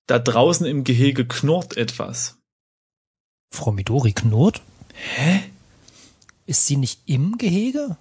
Da 0.08 0.20
draußen 0.20 0.66
im 0.66 0.84
Gehege 0.84 1.28
knurrt 1.28 1.76
etwas. 1.76 2.42
Frau 3.56 3.72
Midori 3.72 4.14
knurrt. 4.14 4.62
Hä? 4.94 5.42
Ist 6.46 6.66
sie 6.68 6.78
nicht 6.78 7.00
im 7.06 7.38
Gehege? 7.38 7.98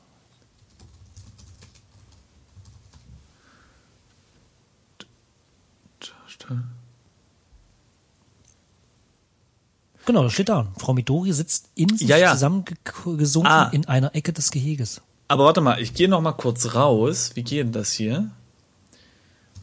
Genau, 10.06 10.22
das 10.24 10.34
steht 10.34 10.50
da. 10.50 10.66
Frau 10.76 10.92
Midori 10.92 11.32
sitzt 11.32 11.68
in 11.74 11.96
sich 11.96 12.08
Ja, 12.08 12.16
ja. 12.18 12.32
zusammengesunken 12.32 13.50
Ah. 13.50 13.70
in 13.72 13.86
einer 13.86 14.14
Ecke 14.14 14.32
des 14.32 14.50
Geheges. 14.50 15.00
Aber 15.28 15.46
warte 15.46 15.62
mal, 15.62 15.80
ich 15.80 15.94
gehe 15.94 16.08
noch 16.08 16.20
mal 16.20 16.32
kurz 16.32 16.74
raus. 16.74 17.30
Wie 17.34 17.42
geht 17.42 17.60
denn 17.60 17.72
das 17.72 17.92
hier? 17.92 18.30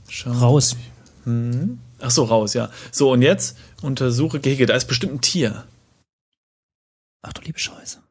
Schau. 0.10 0.32
Raus. 0.32 0.76
Ach 2.00 2.10
so, 2.10 2.24
raus, 2.24 2.56
ja. 2.56 2.72
So, 2.92 3.12
und 3.12 3.22
jetzt 3.22 3.56
untersuche 3.84 4.40
Gehege. 4.40 4.66
Da 4.66 4.74
ist 4.74 4.88
bestimmt 4.88 5.14
ein 5.14 5.22
Tier. 5.22 5.66
Ach 7.22 7.34
du 7.34 7.42
liebe 7.42 7.60
Scheiße. 7.60 8.02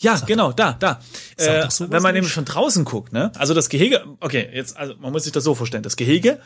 Ja, 0.00 0.20
genau, 0.20 0.52
da, 0.52 0.74
da. 0.74 1.00
Sag 1.36 1.66
Äh, 1.66 1.70
sowas 1.70 1.90
wenn 1.90 2.02
man 2.02 2.14
nämlich 2.14 2.32
von 2.32 2.44
draußen 2.44 2.84
guckt, 2.84 3.12
ne? 3.12 3.32
Also 3.36 3.52
das 3.52 3.68
Gehege, 3.68 4.04
okay, 4.20 4.48
jetzt, 4.52 4.76
also 4.76 4.94
man 4.96 5.12
muss 5.12 5.24
sich 5.24 5.32
das 5.32 5.42
so 5.44 5.54
vorstellen. 5.54 5.82
Das 5.82 5.96
Gehege 5.96 6.40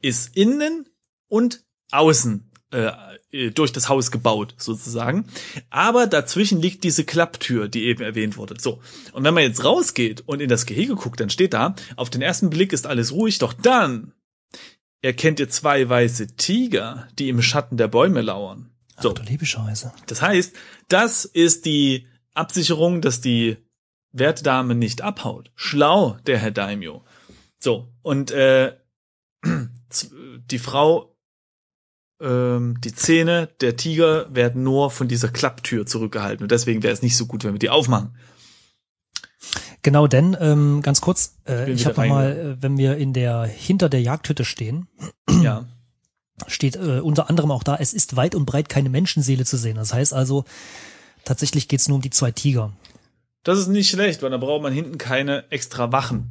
ist 0.00 0.36
innen 0.36 0.88
und 1.28 1.64
außen 1.90 2.48
äh, 2.72 2.92
äh, 3.32 3.50
durch 3.50 3.72
das 3.72 3.88
Haus 3.88 4.10
gebaut, 4.10 4.54
sozusagen. 4.56 5.26
Aber 5.70 6.06
dazwischen 6.06 6.60
liegt 6.60 6.84
diese 6.84 7.04
Klapptür, 7.04 7.68
die 7.68 7.84
eben 7.84 8.02
erwähnt 8.02 8.36
wurde. 8.36 8.54
So. 8.58 8.80
Und 9.12 9.24
wenn 9.24 9.34
man 9.34 9.42
jetzt 9.42 9.64
rausgeht 9.64 10.22
und 10.26 10.40
in 10.40 10.48
das 10.48 10.66
Gehege 10.66 10.94
guckt, 10.94 11.18
dann 11.18 11.30
steht 11.30 11.54
da, 11.54 11.74
auf 11.96 12.10
den 12.10 12.22
ersten 12.22 12.50
Blick 12.50 12.72
ist 12.72 12.86
alles 12.86 13.12
ruhig, 13.12 13.38
doch 13.38 13.52
dann 13.52 14.12
erkennt 15.00 15.40
ihr 15.40 15.48
zwei 15.48 15.88
weiße 15.88 16.36
Tiger, 16.36 17.08
die 17.18 17.28
im 17.28 17.42
Schatten 17.42 17.76
der 17.76 17.88
Bäume 17.88 18.20
lauern. 18.20 18.71
So. 19.02 19.10
Ach, 19.10 19.14
du 19.14 19.22
liebe 19.22 19.46
Scheiße. 19.46 19.92
Das 20.06 20.22
heißt, 20.22 20.54
das 20.88 21.24
ist 21.24 21.64
die 21.64 22.06
Absicherung, 22.34 23.00
dass 23.00 23.20
die 23.20 23.56
Wertdame 24.12 24.74
nicht 24.74 25.02
abhaut. 25.02 25.50
Schlau, 25.54 26.16
der 26.26 26.38
Herr 26.38 26.50
Daimyo. 26.50 27.04
So, 27.58 27.92
und 28.02 28.30
äh, 28.30 28.76
die 30.50 30.58
Frau, 30.58 31.16
ähm, 32.20 32.80
die 32.80 32.94
Zähne 32.94 33.48
der 33.60 33.76
Tiger 33.76 34.32
werden 34.34 34.62
nur 34.62 34.90
von 34.90 35.08
dieser 35.08 35.28
Klapptür 35.28 35.86
zurückgehalten. 35.86 36.44
Und 36.44 36.52
deswegen 36.52 36.82
wäre 36.82 36.92
es 36.92 37.02
nicht 37.02 37.16
so 37.16 37.26
gut, 37.26 37.44
wenn 37.44 37.52
wir 37.52 37.58
die 37.58 37.70
aufmachen. 37.70 38.16
Genau, 39.82 40.06
denn 40.06 40.36
ähm, 40.38 40.80
ganz 40.82 41.00
kurz, 41.00 41.38
äh, 41.46 41.70
ich 41.70 41.80
wieder 41.80 41.90
habe 41.90 42.08
nochmal, 42.08 42.38
äh, 42.38 42.62
wenn 42.62 42.78
wir 42.78 42.96
in 42.96 43.12
der 43.12 43.44
hinter 43.44 43.88
der 43.88 44.00
Jagdhütte 44.00 44.44
stehen, 44.44 44.88
Ja. 45.42 45.66
Steht 46.46 46.76
äh, 46.76 47.00
unter 47.00 47.28
anderem 47.28 47.50
auch 47.50 47.62
da, 47.62 47.76
es 47.76 47.92
ist 47.92 48.16
weit 48.16 48.34
und 48.34 48.46
breit 48.46 48.68
keine 48.68 48.88
Menschenseele 48.88 49.44
zu 49.44 49.56
sehen. 49.56 49.76
Das 49.76 49.92
heißt 49.92 50.12
also, 50.12 50.44
tatsächlich 51.24 51.68
geht's 51.68 51.88
nur 51.88 51.96
um 51.96 52.02
die 52.02 52.10
zwei 52.10 52.30
Tiger. 52.30 52.72
Das 53.44 53.58
ist 53.58 53.68
nicht 53.68 53.90
schlecht, 53.90 54.22
weil 54.22 54.30
da 54.30 54.36
braucht 54.36 54.62
man 54.62 54.72
hinten 54.72 54.98
keine 54.98 55.50
extra 55.50 55.90
Wachen. 55.90 56.30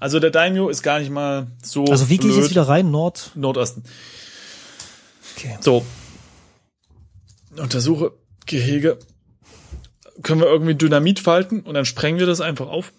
Also 0.00 0.18
der 0.18 0.30
Daimyo 0.30 0.68
ist 0.68 0.82
gar 0.82 0.98
nicht 0.98 1.10
mal 1.10 1.48
so 1.62 1.84
Also 1.84 2.08
wie 2.08 2.16
gehe 2.16 2.30
ich 2.30 2.36
jetzt 2.36 2.50
wieder 2.50 2.68
rein? 2.68 2.90
Nord? 2.90 3.32
Nordosten. 3.34 3.82
Okay. 5.36 5.58
So. 5.60 5.84
Untersuche 7.56 8.12
Gehege. 8.46 8.98
Können 10.22 10.40
wir 10.40 10.48
irgendwie 10.48 10.74
Dynamit 10.74 11.20
falten 11.20 11.60
und 11.60 11.74
dann 11.74 11.84
sprengen 11.84 12.18
wir 12.18 12.26
das 12.26 12.40
einfach 12.40 12.68
auf? 12.68 12.92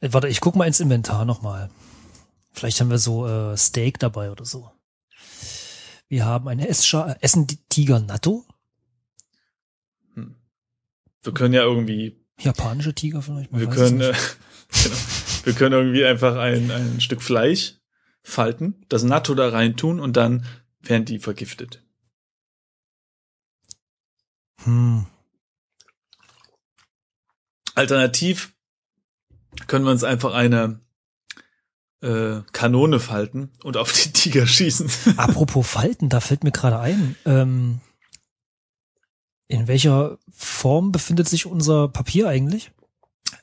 Äh, 0.00 0.08
warte, 0.12 0.28
ich 0.28 0.40
guck 0.40 0.56
mal 0.56 0.66
ins 0.66 0.80
Inventar 0.80 1.24
nochmal. 1.24 1.70
Vielleicht 2.52 2.80
haben 2.80 2.90
wir 2.90 2.98
so 2.98 3.26
äh, 3.26 3.56
Steak 3.56 3.98
dabei 3.98 4.30
oder 4.30 4.44
so. 4.44 4.70
Wir 6.10 6.24
haben 6.24 6.48
eine 6.48 6.66
Essschale. 6.66 7.16
Essen 7.20 7.46
die 7.46 7.64
Tiger 7.68 8.00
Natto? 8.00 8.44
Wir 11.22 11.34
können 11.34 11.54
ja 11.54 11.62
irgendwie, 11.62 12.20
Japanische 12.36 12.94
Tiger 12.94 13.22
vielleicht? 13.22 13.52
Man 13.52 13.60
wir 13.60 13.68
können, 13.68 14.00
äh, 14.00 14.12
genau, 14.82 14.96
wir 15.44 15.52
können 15.52 15.72
irgendwie 15.72 16.04
einfach 16.04 16.36
ein, 16.36 16.70
ein 16.72 17.00
Stück 17.00 17.22
Fleisch 17.22 17.76
falten, 18.24 18.84
das 18.88 19.04
Natto 19.04 19.36
da 19.36 19.50
rein 19.50 19.76
tun 19.76 20.00
und 20.00 20.16
dann 20.16 20.44
werden 20.80 21.04
die 21.04 21.20
vergiftet. 21.20 21.84
Hm. 24.64 25.06
Alternativ 27.76 28.52
können 29.68 29.84
wir 29.84 29.92
uns 29.92 30.02
einfach 30.02 30.34
eine 30.34 30.80
äh, 32.02 32.40
Kanone 32.52 33.00
falten 33.00 33.50
und 33.62 33.76
auf 33.76 33.92
die 33.92 34.12
Tiger 34.12 34.46
schießen. 34.46 34.90
Apropos 35.16 35.66
Falten, 35.66 36.08
da 36.08 36.20
fällt 36.20 36.44
mir 36.44 36.52
gerade 36.52 36.78
ein. 36.78 37.16
Ähm, 37.24 37.80
in 39.48 39.66
welcher 39.66 40.18
Form 40.30 40.92
befindet 40.92 41.28
sich 41.28 41.46
unser 41.46 41.88
Papier 41.88 42.28
eigentlich? 42.28 42.72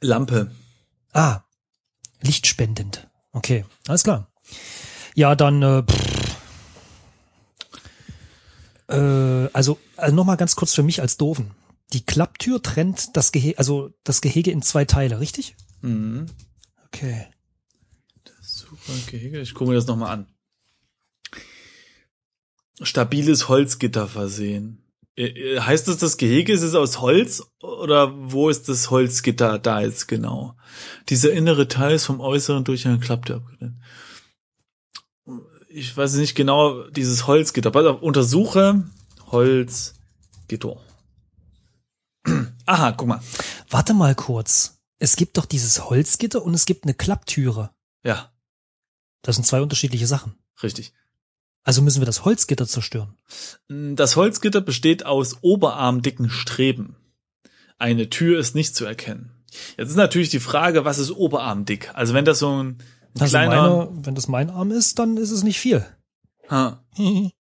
Lampe. 0.02 0.52
Ah, 1.13 1.41
lichtspendend. 2.22 3.08
Okay, 3.34 3.65
alles 3.88 4.04
klar. 4.04 4.32
Ja, 5.15 5.36
dann 5.36 5.62
äh, 5.62 5.84
pff, 5.84 6.17
äh, 8.89 9.50
also, 9.54 9.80
also 9.96 10.15
noch 10.15 10.26
mal 10.26 10.36
ganz 10.36 10.56
kurz 10.56 10.74
für 10.74 10.84
mich 10.84 11.02
als 11.02 11.17
Doofen. 11.17 11.52
Die 11.93 12.06
Klapptür 12.06 12.62
trennt 12.62 13.15
das 13.15 13.32
Gehege, 13.32 13.58
also 13.58 13.91
das 14.04 14.22
Gehege 14.22 14.52
in 14.52 14.62
zwei 14.62 14.86
Teile, 14.86 15.20
richtig? 15.20 15.56
Mhm. 15.82 16.28
Okay. 16.86 17.28
Gehege. 19.08 19.39
Ich 19.39 19.54
gucke 19.54 19.69
mir 19.69 19.76
das 19.76 19.88
nochmal 19.88 20.12
an. 20.12 20.28
Stabiles 22.82 23.50
Holzgitter 23.50 24.08
versehen. 24.08 24.84
Äh, 25.15 25.26
äh, 25.28 25.60
Heißt 25.60 25.88
das, 25.88 25.97
das 25.97 26.17
Gehege 26.17 26.54
ist 26.54 26.62
es 26.62 26.76
aus 26.76 27.02
Holz 27.02 27.43
oder 27.62 28.13
wo 28.15 28.50
ist 28.50 28.69
das 28.69 28.91
Holzgitter 28.91 29.58
da 29.60 29.82
jetzt 29.82 30.08
genau? 30.08 30.56
Dieser 31.10 31.34
innere 31.34 31.67
Teil 31.67 31.95
ist 31.95 32.06
vom 32.06 32.21
Äußeren 32.21 32.63
durch 32.63 32.88
eine 32.88 33.00
Klapptür 33.00 33.38
abgetrennt. 33.38 33.78
Ich 35.69 35.95
weiß 35.95 36.13
nicht 36.15 36.36
genau, 36.36 36.84
dieses 36.89 37.28
Holzgitter. 37.28 37.71
Pass 37.71 37.86
auf, 37.86 38.02
untersuche 38.02 38.84
Holzgitter. 39.32 40.78
Aha, 42.65 42.91
guck 42.91 43.08
mal. 43.08 43.21
Warte 43.69 43.93
mal 43.93 44.15
kurz. 44.15 44.80
Es 45.00 45.15
gibt 45.15 45.38
doch 45.38 45.45
dieses 45.45 45.89
Holzgitter 45.89 46.43
und 46.43 46.54
es 46.54 46.65
gibt 46.65 46.86
eine 46.86 46.93
Klapptüre. 46.93 47.71
Ja, 48.04 48.32
Das 49.22 49.36
sind 49.36 49.46
zwei 49.46 49.62
unterschiedliche 49.62 50.08
Sachen. 50.08 50.36
richtig. 50.64 50.94
Also 51.64 51.82
müssen 51.82 52.00
wir 52.00 52.06
das 52.06 52.24
Holzgitter 52.24 52.66
zerstören. 52.66 53.18
Das 53.68 54.16
Holzgitter 54.16 54.62
besteht 54.62 55.06
aus 55.06 55.40
oberarmdicken 55.42 56.30
Streben. 56.30 56.96
Eine 57.78 58.10
Tür 58.10 58.40
ist 58.40 58.56
nicht 58.56 58.74
zu 58.74 58.86
erkennen. 58.86 59.32
Jetzt 59.78 59.90
ist 59.90 59.98
natürlich 59.98 60.30
die 60.30 60.40
Frage, 60.40 60.86
was 60.86 60.98
ist 60.98 61.12
oberarmdick? 61.12 61.94
Also 61.94 62.14
wenn 62.14 62.24
das 62.24 62.40
so 62.40 62.64
ein 62.64 62.78
Also 63.20 63.32
kleiner, 63.32 63.86
meine, 63.86 64.06
wenn 64.06 64.16
das 64.16 64.30
mein 64.30 64.50
Arm 64.50 64.72
ist, 64.72 64.98
dann 65.00 65.18
ist 65.18 65.32
es 65.32 65.44
nicht 65.44 65.60
viel. 65.60 65.86
ha. 66.50 66.86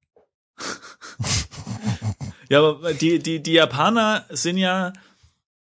ja, 2.49 2.59
aber 2.59 2.93
die 2.93 3.19
die 3.19 3.41
die 3.41 3.53
Japaner 3.53 4.25
sind 4.29 4.57
ja 4.57 4.91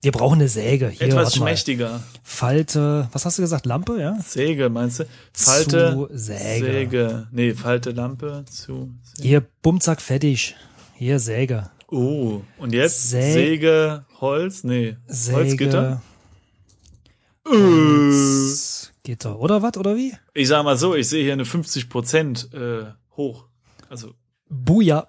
Wir 0.03 0.13
brauchen 0.13 0.39
eine 0.39 0.49
Säge. 0.49 0.89
Hier, 0.89 1.09
etwas 1.09 1.35
schmächtiger. 1.35 2.03
Falte, 2.23 3.09
was 3.13 3.27
hast 3.27 3.37
du 3.39 3.43
gesagt? 3.43 3.67
Lampe, 3.67 4.01
ja? 4.01 4.19
Säge, 4.27 4.71
meinst 4.71 5.01
du? 5.01 5.05
Falte, 5.33 5.93
Zu 5.93 6.09
Säge. 6.17 6.65
Säge. 6.67 7.29
Nee, 7.33 7.53
Falte, 7.55 7.91
Lampe, 7.91 8.45
zu. 8.51 8.95
Säge. 9.03 9.29
Hier, 9.29 9.47
Bumzack, 9.63 10.01
fertig. 10.01 10.57
Hier, 10.95 11.19
Säge. 11.19 11.71
Oh, 11.89 12.41
und 12.57 12.73
jetzt 12.73 13.13
Sä- 13.13 13.33
Säge, 13.33 14.07
Holz? 14.21 14.65
Nee, 14.65 14.97
Holzgitter. 15.33 16.01
Säge. 17.45 17.61
Äh. 17.75 18.55
Gitter. 19.03 19.39
Oder 19.41 19.63
was? 19.63 19.77
Oder 19.77 19.97
wie? 19.97 20.15
Ich 20.35 20.49
sag 20.49 20.63
mal 20.63 20.77
so, 20.77 20.95
ich 20.95 21.09
sehe 21.09 21.25
hier 21.25 21.33
eine 21.33 21.45
50 21.47 21.89
Prozent 21.89 22.53
äh, 22.55 22.85
hoch. 23.17 23.47
Also 23.89 24.13
Buja. 24.49 25.09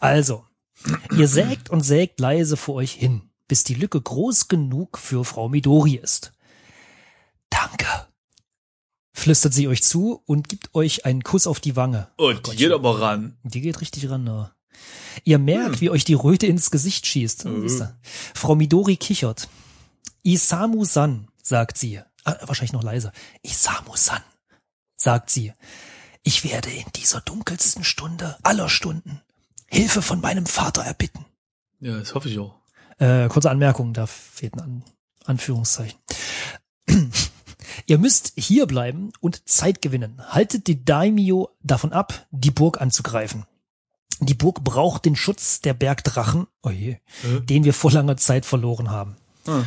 Also, 0.00 0.44
ihr 1.16 1.28
sägt 1.28 1.70
und 1.70 1.82
sägt 1.82 2.18
leise 2.18 2.56
vor 2.56 2.76
euch 2.76 2.92
hin, 2.92 3.22
bis 3.48 3.64
die 3.64 3.74
Lücke 3.74 4.00
groß 4.00 4.48
genug 4.48 4.98
für 4.98 5.24
Frau 5.24 5.48
Midori 5.48 5.96
ist. 5.96 6.32
Danke. 7.50 7.86
Flüstert 9.12 9.54
sie 9.54 9.68
euch 9.68 9.82
zu 9.82 10.22
und 10.26 10.48
gibt 10.48 10.74
euch 10.74 11.04
einen 11.04 11.22
Kuss 11.22 11.46
auf 11.46 11.60
die 11.60 11.76
Wange. 11.76 12.08
und 12.16 12.50
die 12.52 12.56
geht 12.56 12.72
aber 12.72 13.00
ran. 13.00 13.36
Die 13.44 13.60
geht 13.60 13.80
richtig 13.80 14.10
ran, 14.10 14.24
ne? 14.24 14.50
Ihr 15.22 15.38
merkt, 15.38 15.80
wie 15.80 15.90
euch 15.90 16.04
die 16.04 16.14
Röte 16.14 16.46
ins 16.46 16.72
Gesicht 16.72 17.06
schießt. 17.06 17.44
Mhm. 17.44 17.88
Frau 18.34 18.56
Midori 18.56 18.96
kichert. 18.96 19.48
Isamu-san, 20.24 21.28
sagt 21.42 21.78
sie. 21.78 22.00
Ah, 22.24 22.36
wahrscheinlich 22.42 22.72
noch 22.72 22.82
leiser. 22.82 23.12
Isamu-san, 23.42 24.22
sagt 24.96 25.30
sie. 25.30 25.52
Ich 26.24 26.42
werde 26.42 26.70
in 26.70 26.86
dieser 26.96 27.20
dunkelsten 27.20 27.84
Stunde 27.84 28.36
aller 28.42 28.68
Stunden 28.68 29.20
Hilfe 29.66 30.02
von 30.02 30.20
meinem 30.20 30.46
Vater 30.46 30.82
erbitten. 30.82 31.24
Ja, 31.80 31.98
das 31.98 32.14
hoffe 32.14 32.28
ich 32.28 32.38
auch. 32.38 32.54
Äh, 32.98 33.28
kurze 33.28 33.50
Anmerkung, 33.50 33.92
da 33.92 34.06
fehlt 34.06 34.54
ein 34.54 34.60
An 34.60 34.84
Anführungszeichen. 35.24 35.98
Ihr 37.86 37.98
müsst 37.98 38.32
hier 38.36 38.66
bleiben 38.66 39.10
und 39.20 39.48
Zeit 39.48 39.82
gewinnen. 39.82 40.22
Haltet 40.28 40.66
die 40.66 40.84
Daimyo 40.84 41.50
davon 41.62 41.92
ab, 41.92 42.26
die 42.30 42.50
Burg 42.50 42.80
anzugreifen. 42.80 43.46
Die 44.20 44.34
Burg 44.34 44.62
braucht 44.62 45.04
den 45.04 45.16
Schutz 45.16 45.60
der 45.60 45.74
Bergdrachen, 45.74 46.46
oh 46.62 46.70
je, 46.70 46.98
Hä? 47.22 47.40
den 47.40 47.64
wir 47.64 47.74
vor 47.74 47.90
langer 47.90 48.16
Zeit 48.16 48.46
verloren 48.46 48.90
haben. 48.90 49.16
Hm. 49.46 49.64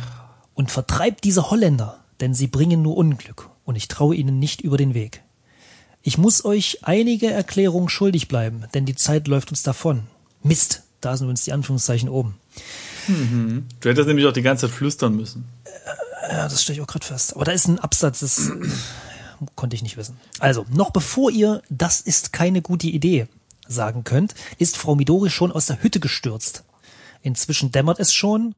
Und 0.54 0.70
vertreibt 0.70 1.24
diese 1.24 1.50
Holländer, 1.50 2.04
denn 2.20 2.34
sie 2.34 2.46
bringen 2.46 2.82
nur 2.82 2.96
Unglück 2.96 3.50
und 3.64 3.76
ich 3.76 3.88
traue 3.88 4.16
ihnen 4.16 4.38
nicht 4.38 4.60
über 4.60 4.76
den 4.76 4.94
Weg. 4.94 5.22
Ich 6.02 6.18
muss 6.18 6.44
euch 6.44 6.78
einige 6.82 7.30
Erklärungen 7.30 7.88
schuldig 7.88 8.28
bleiben, 8.28 8.64
denn 8.74 8.86
die 8.86 8.94
Zeit 8.94 9.28
läuft 9.28 9.50
uns 9.50 9.62
davon. 9.62 10.06
Mist, 10.42 10.82
da 11.00 11.16
sind 11.16 11.28
uns 11.28 11.44
die 11.44 11.52
Anführungszeichen 11.52 12.08
oben. 12.08 12.36
Du 13.08 13.88
hättest 13.88 14.06
nämlich 14.06 14.26
auch 14.26 14.32
die 14.32 14.42
ganze 14.42 14.66
Zeit 14.66 14.76
flüstern 14.76 15.16
müssen. 15.16 15.48
Ja, 16.30 16.48
das 16.48 16.62
stelle 16.62 16.78
ich 16.78 16.82
auch 16.82 16.86
gerade 16.86 17.06
fest. 17.06 17.34
Aber 17.34 17.44
da 17.44 17.52
ist 17.52 17.66
ein 17.68 17.78
Absatz, 17.78 18.20
das 18.20 18.48
äh, 18.48 18.52
konnte 19.54 19.76
ich 19.76 19.82
nicht 19.82 19.96
wissen. 19.96 20.18
Also, 20.40 20.66
noch 20.70 20.90
bevor 20.90 21.30
ihr 21.30 21.62
das 21.70 22.00
ist 22.00 22.32
keine 22.32 22.60
gute 22.60 22.86
Idee 22.86 23.28
sagen 23.66 24.04
könnt, 24.04 24.34
ist 24.58 24.76
Frau 24.76 24.94
Midori 24.94 25.30
schon 25.30 25.52
aus 25.52 25.66
der 25.66 25.82
Hütte 25.82 26.00
gestürzt. 26.00 26.64
Inzwischen 27.22 27.72
dämmert 27.72 27.98
es 27.98 28.12
schon, 28.12 28.54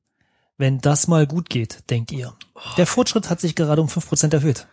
wenn 0.59 0.81
das 0.81 1.09
mal 1.09 1.27
gut 1.27 1.49
geht, 1.49 1.91
denkt 1.91 2.13
ihr? 2.13 2.35
Der 2.77 2.87
Fortschritt 2.87 3.31
hat 3.31 3.41
sich 3.41 3.55
gerade 3.55 3.81
um 3.81 3.89
5% 3.89 4.33
erhöht. 4.33 4.67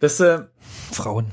Weißt 0.00 0.20
du, 0.20 0.48
Frauen. 0.92 1.26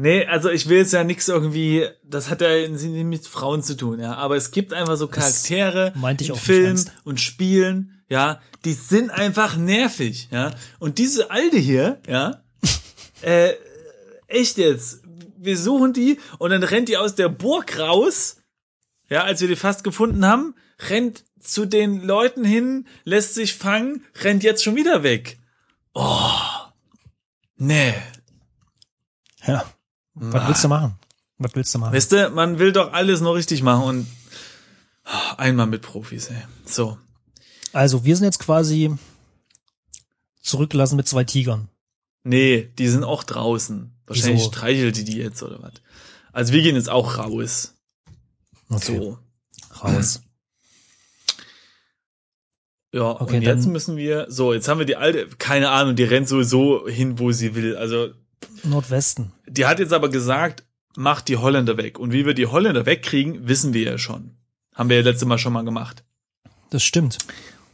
Nee, 0.00 0.26
also 0.26 0.48
ich 0.48 0.68
will 0.68 0.78
jetzt 0.78 0.92
ja 0.92 1.02
nichts 1.02 1.26
irgendwie, 1.26 1.84
das 2.04 2.30
hat 2.30 2.40
ja 2.40 2.68
nicht 2.68 2.84
mit 2.84 3.26
Frauen 3.26 3.64
zu 3.64 3.76
tun, 3.76 3.98
ja. 3.98 4.14
Aber 4.14 4.36
es 4.36 4.52
gibt 4.52 4.72
einfach 4.72 4.96
so 4.96 5.08
Charaktere 5.08 5.92
meinte 5.96 6.22
ich 6.22 6.30
in 6.30 6.36
Filmen 6.36 6.90
und 7.02 7.18
Spielen, 7.18 8.00
ja, 8.08 8.40
die 8.64 8.74
sind 8.74 9.10
einfach 9.10 9.56
nervig, 9.56 10.28
ja. 10.30 10.52
Und 10.78 10.98
diese 10.98 11.32
alte 11.32 11.56
hier, 11.56 12.00
ja, 12.06 12.44
äh, 13.22 13.54
echt 14.28 14.56
jetzt, 14.58 15.02
wir 15.36 15.58
suchen 15.58 15.94
die 15.94 16.20
und 16.38 16.50
dann 16.50 16.62
rennt 16.62 16.88
die 16.88 16.96
aus 16.96 17.16
der 17.16 17.28
Burg 17.28 17.80
raus, 17.80 18.36
ja, 19.08 19.24
als 19.24 19.40
wir 19.40 19.48
die 19.48 19.56
fast 19.56 19.82
gefunden 19.82 20.24
haben, 20.24 20.54
rennt 20.88 21.24
zu 21.40 21.66
den 21.66 22.04
Leuten 22.04 22.44
hin, 22.44 22.86
lässt 23.02 23.34
sich 23.34 23.54
fangen, 23.54 24.04
rennt 24.22 24.44
jetzt 24.44 24.62
schon 24.62 24.76
wieder 24.76 25.02
weg. 25.02 25.40
Oh. 25.92 26.30
Nee. 27.56 27.94
Ja. 29.44 29.64
Was 30.20 30.48
willst 30.48 30.64
du 30.64 30.68
machen? 30.68 30.94
Was 31.38 31.54
willst 31.54 31.74
du 31.74 31.78
machen? 31.78 31.94
Weißt 31.94 32.12
du, 32.12 32.30
man 32.30 32.58
will 32.58 32.72
doch 32.72 32.92
alles 32.92 33.20
noch 33.20 33.34
richtig 33.34 33.62
machen 33.62 33.84
und 33.84 34.06
einmal 35.36 35.66
mit 35.66 35.82
Profis, 35.82 36.28
ey. 36.28 36.42
So. 36.64 36.98
Also, 37.72 38.04
wir 38.04 38.16
sind 38.16 38.24
jetzt 38.24 38.40
quasi 38.40 38.94
zurückgelassen 40.42 40.96
mit 40.96 41.06
zwei 41.06 41.24
Tigern. 41.24 41.68
Nee, 42.24 42.70
die 42.78 42.88
sind 42.88 43.04
auch 43.04 43.24
draußen. 43.24 43.92
Wahrscheinlich 44.06 44.40
Wieso? 44.40 44.52
streichelt 44.52 44.96
die 44.96 45.04
die 45.04 45.18
jetzt 45.18 45.42
oder 45.42 45.62
was. 45.62 45.74
Also 46.32 46.52
wir 46.52 46.62
gehen 46.62 46.76
jetzt 46.76 46.88
auch 46.88 47.18
raus. 47.18 47.74
Okay. 48.70 48.98
So. 48.98 49.18
Raus. 49.82 50.22
Ja, 52.92 53.20
Okay, 53.20 53.36
und 53.36 53.42
jetzt 53.42 53.66
müssen 53.66 53.96
wir, 53.96 54.26
so, 54.30 54.54
jetzt 54.54 54.66
haben 54.68 54.78
wir 54.78 54.86
die 54.86 54.96
alte, 54.96 55.28
keine 55.38 55.70
Ahnung, 55.70 55.94
die 55.94 56.04
rennt 56.04 56.26
sowieso 56.26 56.88
hin, 56.88 57.18
wo 57.18 57.32
sie 57.32 57.54
will. 57.54 57.76
Also, 57.76 58.14
Nordwesten. 58.64 59.32
die 59.46 59.66
hat 59.66 59.78
jetzt 59.78 59.92
aber 59.92 60.08
gesagt, 60.08 60.64
macht 60.96 61.28
die 61.28 61.36
Holländer 61.36 61.76
weg. 61.76 61.98
Und 61.98 62.12
wie 62.12 62.26
wir 62.26 62.34
die 62.34 62.46
Holländer 62.46 62.86
wegkriegen, 62.86 63.46
wissen 63.46 63.72
wir 63.72 63.82
ja 63.82 63.98
schon. 63.98 64.36
Haben 64.74 64.88
wir 64.88 64.96
ja 64.96 65.02
letztes 65.02 65.28
Mal 65.28 65.38
schon 65.38 65.52
mal 65.52 65.64
gemacht. 65.64 66.04
Das 66.70 66.82
stimmt. 66.82 67.18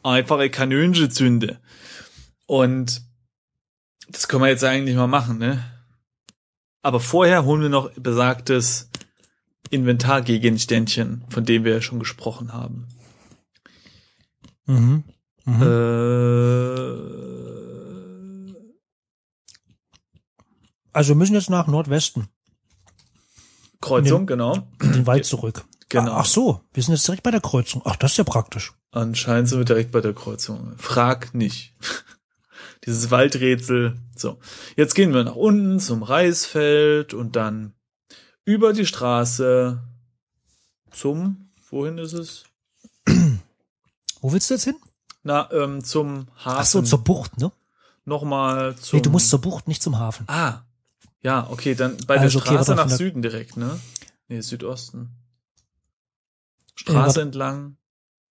einfache 0.02 0.50
Kanönche 0.50 1.08
zünde. 1.08 1.58
Und 2.46 3.02
das 4.08 4.28
können 4.28 4.42
wir 4.42 4.48
jetzt 4.50 4.64
eigentlich 4.64 4.96
mal 4.96 5.06
machen, 5.06 5.38
ne? 5.38 5.64
Aber 6.82 7.00
vorher 7.00 7.44
holen 7.46 7.62
wir 7.62 7.70
noch 7.70 7.90
besagtes 7.94 8.90
Inventargegenständchen, 9.70 11.24
von 11.30 11.46
dem 11.46 11.64
wir 11.64 11.72
ja 11.72 11.80
schon 11.80 11.98
gesprochen 11.98 12.52
haben. 12.52 12.86
Mhm. 14.66 15.04
Mhm. 15.46 15.62
Äh, 15.62 16.94
Also 20.94 21.10
wir 21.10 21.16
müssen 21.16 21.34
jetzt 21.34 21.50
nach 21.50 21.66
Nordwesten, 21.66 22.28
Kreuzung, 23.80 24.26
genau. 24.26 24.68
in 24.80 24.92
den 24.92 25.06
Wald 25.06 25.26
zurück. 25.26 25.64
Genau. 25.88 26.12
Ach 26.12 26.24
so, 26.24 26.60
wir 26.72 26.82
sind 26.82 26.94
jetzt 26.94 27.06
direkt 27.06 27.24
bei 27.24 27.32
der 27.32 27.40
Kreuzung. 27.40 27.82
Ach, 27.84 27.96
das 27.96 28.12
ist 28.12 28.16
ja 28.16 28.24
praktisch. 28.24 28.72
Anscheinend 28.92 29.48
sind 29.48 29.58
wir 29.58 29.64
direkt 29.64 29.90
bei 29.90 30.00
der 30.00 30.14
Kreuzung. 30.14 30.74
Frag 30.78 31.34
nicht. 31.34 31.74
Dieses 32.86 33.10
Waldrätsel. 33.10 33.96
So. 34.16 34.38
Jetzt 34.76 34.94
gehen 34.94 35.12
wir 35.12 35.24
nach 35.24 35.34
unten 35.34 35.80
zum 35.80 36.04
Reisfeld 36.04 37.12
und 37.12 37.34
dann 37.34 37.74
über 38.44 38.72
die 38.72 38.86
Straße 38.86 39.82
zum, 40.92 41.50
wohin 41.70 41.98
ist 41.98 42.12
es? 42.12 42.44
Wo 44.20 44.32
willst 44.32 44.48
du 44.48 44.54
jetzt 44.54 44.64
hin? 44.64 44.76
Na, 45.24 45.50
ähm, 45.50 45.82
zum 45.82 46.28
Hafen. 46.36 46.58
Ach 46.58 46.64
so, 46.64 46.82
zur 46.82 47.02
Bucht, 47.02 47.38
ne? 47.38 47.50
Nochmal 48.04 48.76
zum. 48.76 48.98
Nee, 48.98 49.02
du 49.02 49.10
musst 49.10 49.28
zur 49.28 49.40
Bucht, 49.40 49.66
nicht 49.66 49.82
zum 49.82 49.98
Hafen. 49.98 50.24
Ah. 50.28 50.62
Ja, 51.24 51.48
okay, 51.50 51.74
dann 51.74 51.96
bei 52.06 52.18
Also, 52.18 52.38
der 52.38 52.46
okay, 52.46 52.54
Straße 52.54 52.76
warte, 52.76 52.90
nach 52.90 52.96
Süden 52.96 53.22
direkt, 53.22 53.56
ne? 53.56 53.80
Nee, 54.28 54.40
Südosten. 54.42 55.10
Straße 56.76 56.96
warte. 57.06 57.20
entlang. 57.22 57.76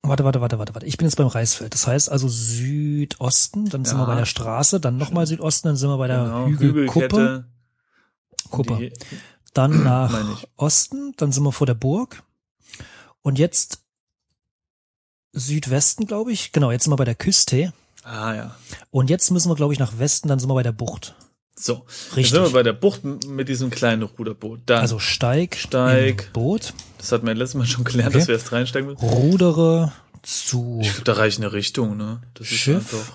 Warte, 0.02 0.24
warte, 0.24 0.40
warte, 0.40 0.58
warte, 0.58 0.74
warte. 0.74 0.86
Ich 0.86 0.96
bin 0.98 1.06
jetzt 1.06 1.16
beim 1.16 1.28
Reisfeld. 1.28 1.72
Das 1.74 1.86
heißt 1.86 2.10
also 2.10 2.28
Südosten, 2.28 3.68
dann 3.68 3.84
sind 3.84 3.96
Ja. 3.96 4.02
wir 4.02 4.06
bei 4.06 4.16
der 4.16 4.26
Straße, 4.26 4.80
dann 4.80 4.96
nochmal 4.98 5.26
Südosten, 5.26 5.68
dann 5.68 5.76
sind 5.76 5.88
wir 5.88 5.96
bei 5.96 6.08
der 6.08 6.24
Genau, 6.24 6.46
Hügelkuppe. 6.48 7.46
Kuppe. 8.50 8.92
Dann 9.54 9.84
nach. 9.84 10.44
Osten, 10.56 11.14
dann 11.16 11.32
sind 11.32 11.44
wir 11.44 11.52
vor 11.52 11.66
der 11.66 11.74
Burg. 11.74 12.22
Und 13.22 13.38
jetzt 13.38 13.80
Südwesten, 15.32 16.06
glaube 16.06 16.32
ich. 16.32 16.52
Genau, 16.52 16.70
jetzt 16.70 16.84
sind 16.84 16.92
wir 16.92 16.96
bei 16.96 17.04
der 17.04 17.14
Küste. 17.14 17.72
Ah, 18.02 18.34
ja. 18.34 18.56
Und 18.90 19.08
jetzt 19.08 19.30
müssen 19.30 19.48
wir, 19.50 19.54
glaube 19.54 19.72
ich, 19.72 19.78
nach 19.78 19.98
Westen, 19.98 20.28
dann 20.28 20.38
sind 20.40 20.50
wir 20.50 20.54
bei 20.54 20.62
der 20.64 20.72
Bucht. 20.72 21.14
So. 21.54 21.84
Jetzt 21.86 22.16
Richtig. 22.16 22.30
sind 22.32 22.42
wir 22.44 22.50
bei 22.50 22.62
der 22.62 22.72
Bucht 22.72 23.04
mit 23.04 23.48
diesem 23.48 23.70
kleinen 23.70 24.02
Ruderboot. 24.02 24.60
Dann, 24.66 24.80
Also 24.80 24.98
steig, 24.98 25.56
Steig. 25.56 26.32
Boot, 26.32 26.72
das 26.98 27.12
hatten 27.12 27.26
wir 27.26 27.34
letztes 27.34 27.54
Mal 27.56 27.66
schon 27.66 27.84
gelernt, 27.84 28.10
Okay. 28.10 28.18
dass 28.20 28.28
wir 28.28 28.34
erst 28.36 28.52
reinsteigen 28.52 28.88
müssen. 28.90 29.04
rudere 29.04 29.92
zu. 30.22 30.78
Ich 30.82 30.90
glaube, 30.90 31.04
da 31.04 31.12
reicht 31.14 31.38
eine 31.38 31.52
Richtung, 31.52 31.96
ne? 31.96 32.22
Das 32.34 32.50
ist 32.50 32.56
Schiff? 32.58 32.92
einfach 32.94 33.12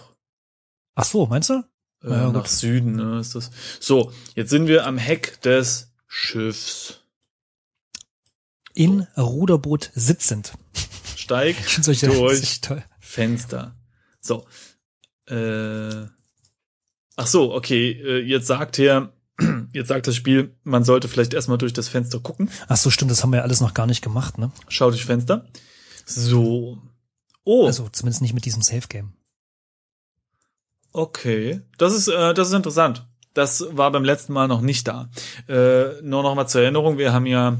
Ach 0.96 1.06
so, 1.06 1.26
meinst 1.26 1.50
du? 1.50 1.64
äh, 2.04 2.10
Ja, 2.10 2.32
nach 2.32 2.42
gut. 2.44 2.48
Süden, 2.50 2.96
ne? 2.96 3.20
Ist 3.20 3.36
das. 3.36 3.50
So, 3.80 4.12
jetzt 4.36 4.50
sind 4.50 4.68
wir 4.68 4.86
am 4.86 4.98
Heck 4.98 5.42
des 5.42 5.92
Schiffs. 6.08 7.02
In 8.74 9.08
Ruderboot 9.18 9.92
sitzend. 9.96 10.54
Steig 11.16 11.56
Durch. 12.02 12.62
Fenster. 13.00 13.76
So. 14.22 14.46
Äh, 15.28 16.06
ach 17.18 17.28
so, 17.28 17.54
okay. 17.54 17.92
äh, 17.92 18.20
Jetzt 18.24 18.48
sagt 18.48 18.80
er, 18.80 19.12
jetzt 19.74 19.90
sagt 19.90 20.08
das 20.08 20.16
Spiel, 20.16 20.56
man 20.64 20.86
sollte 20.86 21.10
vielleicht 21.10 21.34
erstmal 21.34 21.58
durch 21.58 21.74
das 21.74 21.90
Fenster 21.90 22.20
gucken. 22.22 22.50
Ach 22.70 22.78
so, 22.78 22.90
stimmt, 22.90 23.12
das 23.12 23.22
haben 23.24 23.32
wir 23.32 23.38
ja 23.38 23.44
alles 23.44 23.60
noch 23.60 23.74
gar 23.74 23.86
nicht 23.86 24.02
gemacht, 24.02 24.38
ne? 24.38 24.52
Schau 24.70 24.90
durch 24.90 25.04
Fenster. 25.06 25.46
So. 26.06 26.78
Oh, 27.44 27.66
Also 27.68 27.90
zumindest 27.90 28.22
nicht 28.22 28.34
mit 28.34 28.46
diesem 28.46 28.62
Safe 28.62 28.88
Game. 28.88 29.12
okay. 30.94 31.62
Das 31.78 31.94
ist, 31.94 32.08
äh, 32.08 32.34
das 32.34 32.48
ist 32.50 32.54
interessant. 32.54 33.06
Das 33.34 33.66
war 33.72 33.92
beim 33.92 34.04
letzten 34.04 34.34
Mal 34.34 34.48
noch 34.48 34.62
nicht 34.62 34.88
da. 34.88 35.10
Äh, 35.48 36.02
nur 36.02 36.24
noch 36.24 36.34
mal 36.34 36.48
zur 36.48 36.62
Erinnerung, 36.62 36.98
wir 36.98 37.14
haben 37.14 37.28
ja 37.28 37.58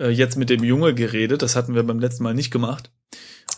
äh, 0.00 0.08
jetzt 0.08 0.36
mit 0.36 0.50
dem 0.50 0.64
Junge 0.64 0.92
geredet. 0.94 1.42
Das 1.42 1.54
hatten 1.54 1.74
wir 1.74 1.84
beim 1.84 2.00
letzten 2.00 2.24
Mal 2.24 2.34
nicht 2.34 2.50
gemacht. 2.50 2.90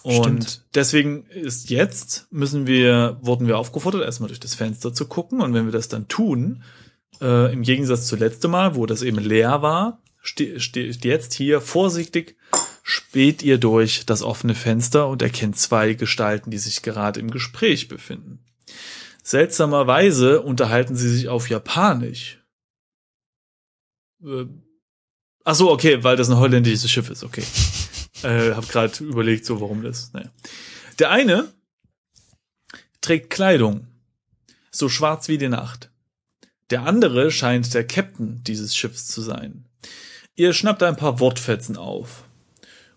Und 0.07 0.45
Stimmt. 0.45 0.64
deswegen 0.77 1.27
ist 1.31 1.69
jetzt, 1.69 2.29
müssen 2.31 2.69
wir, 2.69 3.19
wurden 3.23 3.49
wir 3.49 3.59
aufgefordert, 3.59 4.05
erstmal 4.05 4.29
durch 4.29 4.38
das 4.38 4.55
Fenster 4.55 4.95
zu 4.95 5.09
gucken. 5.09 5.40
Und 5.40 5.53
wenn 5.53 5.64
wir 5.64 5.73
das 5.73 5.88
dann 5.88 6.07
tun, 6.07 6.62
äh, 7.21 7.53
im 7.53 7.62
Gegensatz 7.62 8.07
zu 8.07 8.14
letztem 8.14 8.53
Mal, 8.53 8.77
wo 8.77 8.87
das 8.87 9.03
eben 9.03 9.19
leer 9.19 9.62
war, 9.62 10.01
ste 10.23 10.61
steht 10.61 11.05
jetzt 11.05 11.35
hier 11.35 11.61
vorsichtig, 11.61 12.37
späht 12.85 13.42
ihr 13.42 13.59
durch 13.59 14.07
das 14.07 14.23
offene 14.23 14.55
Fenster 14.55 15.09
und 15.09 15.23
erkennt 15.23 15.59
zwei 15.59 15.95
Gestalten, 15.95 16.53
die 16.53 16.59
sich 16.59 16.83
gerade 16.83 17.19
im 17.19 17.33
Gespräch 17.33 17.88
befinden. 17.88 18.38
Seltsamerweise 19.25 20.40
unterhalten 20.40 20.95
sie 20.95 21.09
sich 21.09 21.29
auf 21.29 21.51
Japanisch. 21.51 22.40
Äh, 24.25 24.45
ach 25.42 25.57
so, 25.57 25.73
okay, 25.73 26.05
weil 26.05 26.16
das 26.16 26.31
ein 26.31 26.38
holländisches 26.38 26.88
Schiff 26.88 27.11
ist, 27.11 27.25
okay. 27.25 27.42
Äh, 28.23 28.53
hab 28.55 28.69
gerade 28.69 29.05
überlegt, 29.05 29.45
so 29.45 29.61
warum 29.61 29.83
das. 29.83 30.13
Naja. 30.13 30.31
Der 30.99 31.11
eine 31.11 31.53
trägt 33.01 33.31
Kleidung, 33.31 33.87
so 34.71 34.89
schwarz 34.89 35.29
wie 35.29 35.39
die 35.39 35.49
Nacht. 35.49 35.91
Der 36.71 36.83
andere 36.83 37.31
scheint 37.31 37.73
der 37.75 37.87
Captain 37.87 38.43
dieses 38.45 38.75
Schiffs 38.77 39.07
zu 39.07 39.23
sein. 39.23 39.67
Ihr 40.35 40.53
schnappt 40.53 40.83
ein 40.83 40.97
paar 40.97 41.21
Wortfetzen 41.21 41.77
auf. 41.77 42.25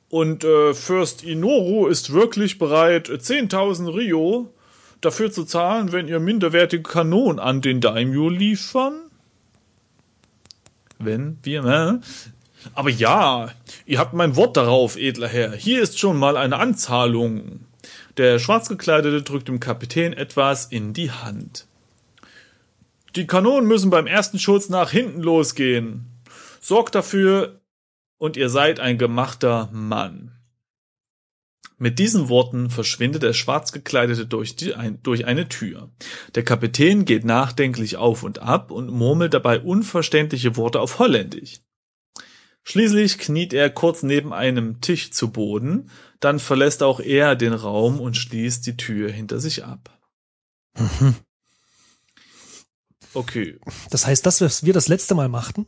Und 0.10 0.44
äh, 0.44 0.74
Fürst 0.74 1.24
Inoru 1.24 1.88
ist 1.88 2.12
wirklich 2.12 2.58
bereit, 2.58 3.10
10.000 3.10 3.94
Rio 3.94 4.52
dafür 5.02 5.32
zu 5.32 5.46
zahlen, 5.46 5.92
wenn 5.92 6.08
ihr 6.08 6.20
minderwertige 6.20 6.84
Kanonen 6.84 7.40
an 7.40 7.62
den 7.62 7.80
Daimyo 7.80 8.30
liefern? 8.30 9.00
Wenn 10.98 11.38
wir, 11.44 11.62
ne? 11.62 12.02
Aber 12.74 12.90
ja, 12.90 13.52
ihr 13.86 14.00
habt 14.00 14.14
mein 14.14 14.36
Wort 14.36 14.58
darauf, 14.58 14.98
edler 14.98 15.28
Herr. 15.28 15.54
Hier 15.54 15.82
ist 15.82 16.00
schon 16.00 16.18
mal 16.18 16.38
eine 16.38 16.58
Anzahlung. 16.58 17.62
Der 18.18 18.40
Schwarzgekleidete 18.40 19.22
drückt 19.22 19.48
dem 19.48 19.60
Kapitän 19.60 20.14
etwas 20.14 20.66
in 20.66 20.94
die 20.94 21.12
Hand. 21.12 21.68
Die 23.16 23.28
Kanonen 23.28 23.68
müssen 23.68 23.90
beim 23.90 24.08
ersten 24.08 24.40
Schuss 24.40 24.70
nach 24.70 24.92
hinten 24.92 25.22
losgehen. 25.22 26.06
Sorgt 26.62 26.96
dafür, 26.96 27.60
und 28.18 28.38
ihr 28.38 28.50
seid 28.50 28.80
ein 28.80 28.98
gemachter 28.98 29.70
Mann. 29.72 30.36
Mit 31.78 31.98
diesen 31.98 32.28
Worten 32.28 32.70
verschwindet 32.70 33.24
der 33.24 33.32
Schwarzgekleidete 33.32 34.28
durch, 34.28 34.58
die, 34.58 34.76
ein, 34.76 35.02
durch 35.02 35.26
eine 35.26 35.48
Tür. 35.48 35.90
Der 36.36 36.44
Kapitän 36.44 37.06
geht 37.06 37.24
nachdenklich 37.24 37.96
auf 37.96 38.24
und 38.24 38.40
ab 38.40 38.70
und 38.70 38.92
murmelt 38.92 39.34
dabei 39.34 39.62
unverständliche 39.62 40.58
Worte 40.58 40.82
auf 40.82 41.00
Holländisch. 41.00 41.62
Schließlich 42.64 43.18
kniet 43.18 43.54
er 43.54 43.70
kurz 43.70 44.04
neben 44.04 44.34
einem 44.34 44.80
Tisch 44.82 45.12
zu 45.12 45.32
Boden, 45.32 45.90
dann 46.20 46.40
verlässt 46.40 46.84
auch 46.84 47.00
er 47.00 47.36
den 47.36 47.54
Raum 47.54 48.00
und 48.00 48.16
schließt 48.16 48.66
die 48.66 48.78
Tür 48.78 49.12
hinter 49.12 49.40
sich 49.40 49.64
ab. 49.64 49.98
Mhm. 50.78 51.16
Okay. 53.14 53.60
Das 53.90 54.06
heißt, 54.06 54.26
das, 54.26 54.42
was 54.42 54.64
wir 54.66 54.74
das 54.74 54.88
letzte 54.88 55.16
Mal 55.16 55.30
machten, 55.30 55.66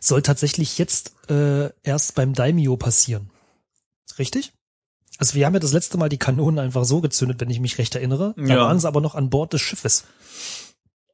soll 0.00 0.22
tatsächlich 0.22 0.78
jetzt 0.78 1.12
äh, 1.28 1.70
erst 1.82 2.14
beim 2.14 2.32
Daimyo 2.32 2.76
passieren. 2.76 3.30
Richtig? 4.18 4.52
Also 5.18 5.34
wir 5.34 5.44
haben 5.46 5.54
ja 5.54 5.60
das 5.60 5.72
letzte 5.72 5.98
Mal 5.98 6.08
die 6.08 6.18
Kanonen 6.18 6.58
einfach 6.58 6.84
so 6.84 7.00
gezündet, 7.00 7.40
wenn 7.40 7.50
ich 7.50 7.60
mich 7.60 7.76
recht 7.78 7.94
erinnere. 7.94 8.34
Da 8.36 8.42
Ja. 8.42 8.56
waren 8.60 8.78
sie 8.80 8.88
aber 8.88 9.00
noch 9.02 9.14
an 9.14 9.28
Bord 9.30 9.52
des 9.52 9.60
Schiffes. 9.60 10.04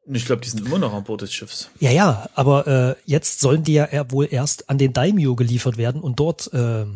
Ich 0.05 0.27
glaube, 0.27 0.43
die 0.43 0.49
sind 0.49 0.67
immer 0.67 0.79
noch 0.79 0.93
an 0.93 1.05
Bord 1.05 1.21
des 1.21 1.33
Schiffs. 1.33 1.71
Ja, 1.79 1.91
ja, 1.91 2.29
aber 2.35 2.67
äh, 2.67 2.97
jetzt 3.07 3.41
sollen 3.41 3.63
die 3.63 3.75
ja 3.75 4.11
wohl 4.11 4.27
erst 4.31 4.69
an 4.69 4.79
den 4.79 4.93
Daimyo 4.93 5.37
geliefert 5.37 5.77
werden 5.77 6.01
und 6.01 6.19
dort 6.19 6.53
äh, 6.53 6.87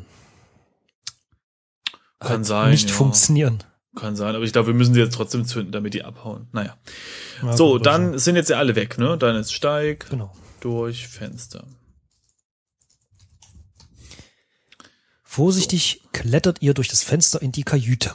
Kann 2.19 2.45
sein, 2.45 2.71
nicht 2.71 2.91
ja. 2.91 2.95
funktionieren. 2.97 3.63
Kann 3.95 4.17
sein, 4.17 4.35
aber 4.35 4.45
ich 4.45 4.53
glaube, 4.53 4.69
wir 4.69 4.75
müssen 4.75 4.95
sie 4.95 5.01
jetzt 5.01 5.15
trotzdem 5.15 5.45
zünden, 5.45 5.73
damit 5.73 5.95
die 5.95 6.03
abhauen. 6.03 6.49
Naja. 6.53 6.77
Ja, 7.43 7.57
so, 7.57 7.75
gut, 7.75 7.87
dann 7.87 8.07
also, 8.07 8.19
sind 8.19 8.37
jetzt 8.37 8.51
ja 8.51 8.59
alle 8.59 8.75
weg, 8.75 8.99
ne? 8.99 9.17
Dann 9.17 9.37
ist 9.37 9.53
Steig 9.53 10.11
Genau. 10.11 10.35
durch 10.61 11.07
Fenster. 11.07 11.65
Vorsichtig 15.23 16.03
klettert 16.13 16.63
ihr 16.63 16.75
durch 16.75 16.89
das 16.89 17.03
Fenster 17.03 17.41
in 17.41 17.53
die 17.53 17.63
Kajüte. 17.63 18.15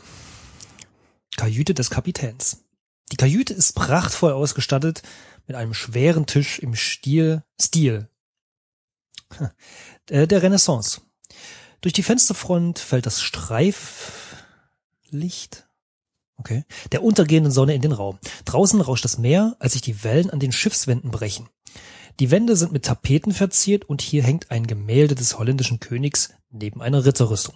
Kajüte 1.37 1.73
des 1.73 1.89
Kapitäns. 1.89 2.60
Die 3.11 3.17
Kajüte 3.17 3.53
ist 3.53 3.73
prachtvoll 3.73 4.31
ausgestattet 4.31 5.03
mit 5.47 5.57
einem 5.57 5.73
schweren 5.73 6.25
Tisch 6.25 6.59
im 6.59 6.75
Stil, 6.75 7.43
Stil 7.59 8.07
äh, 10.09 10.27
der 10.27 10.43
Renaissance. 10.43 11.01
Durch 11.81 11.93
die 11.93 12.03
Fensterfront 12.03 12.79
fällt 12.79 13.05
das 13.05 13.21
Streiflicht 13.21 15.65
okay, 16.41 16.65
der 16.91 17.03
untergehenden 17.03 17.51
Sonne 17.51 17.75
in 17.75 17.81
den 17.81 17.91
Raum. 17.91 18.17
Draußen 18.45 18.81
rauscht 18.81 19.05
das 19.05 19.17
Meer, 19.17 19.55
als 19.59 19.73
sich 19.73 19.81
die 19.81 20.03
Wellen 20.03 20.29
an 20.29 20.39
den 20.39 20.51
Schiffswänden 20.51 21.11
brechen. 21.11 21.47
Die 22.19 22.31
Wände 22.31 22.55
sind 22.55 22.71
mit 22.71 22.85
Tapeten 22.85 23.31
verziert 23.31 23.85
und 23.85 24.01
hier 24.01 24.23
hängt 24.23 24.51
ein 24.51 24.67
Gemälde 24.67 25.15
des 25.15 25.37
holländischen 25.37 25.79
Königs 25.79 26.33
neben 26.49 26.81
einer 26.81 27.05
Ritterrüstung. 27.05 27.55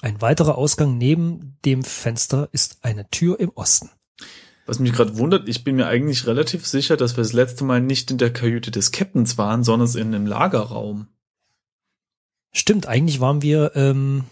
Ein 0.00 0.20
weiterer 0.20 0.58
Ausgang 0.58 0.98
neben 0.98 1.58
dem 1.64 1.84
Fenster 1.84 2.48
ist 2.52 2.78
eine 2.82 3.08
Tür 3.10 3.38
im 3.40 3.52
Osten. 3.54 3.90
Was 4.66 4.78
mich 4.78 4.92
gerade 4.92 5.18
wundert, 5.18 5.48
ich 5.48 5.62
bin 5.62 5.76
mir 5.76 5.86
eigentlich 5.86 6.26
relativ 6.26 6.66
sicher, 6.66 6.96
dass 6.96 7.16
wir 7.16 7.22
das 7.22 7.34
letzte 7.34 7.64
Mal 7.64 7.80
nicht 7.80 8.10
in 8.10 8.18
der 8.18 8.32
Kajüte 8.32 8.70
des 8.70 8.92
Captains 8.92 9.36
waren, 9.36 9.62
sondern 9.62 9.88
in 9.96 10.14
einem 10.14 10.26
Lagerraum. 10.26 11.08
Stimmt, 12.52 12.86
eigentlich 12.86 13.20
waren 13.20 13.42
wir, 13.42 13.72
ähm, 13.74 14.24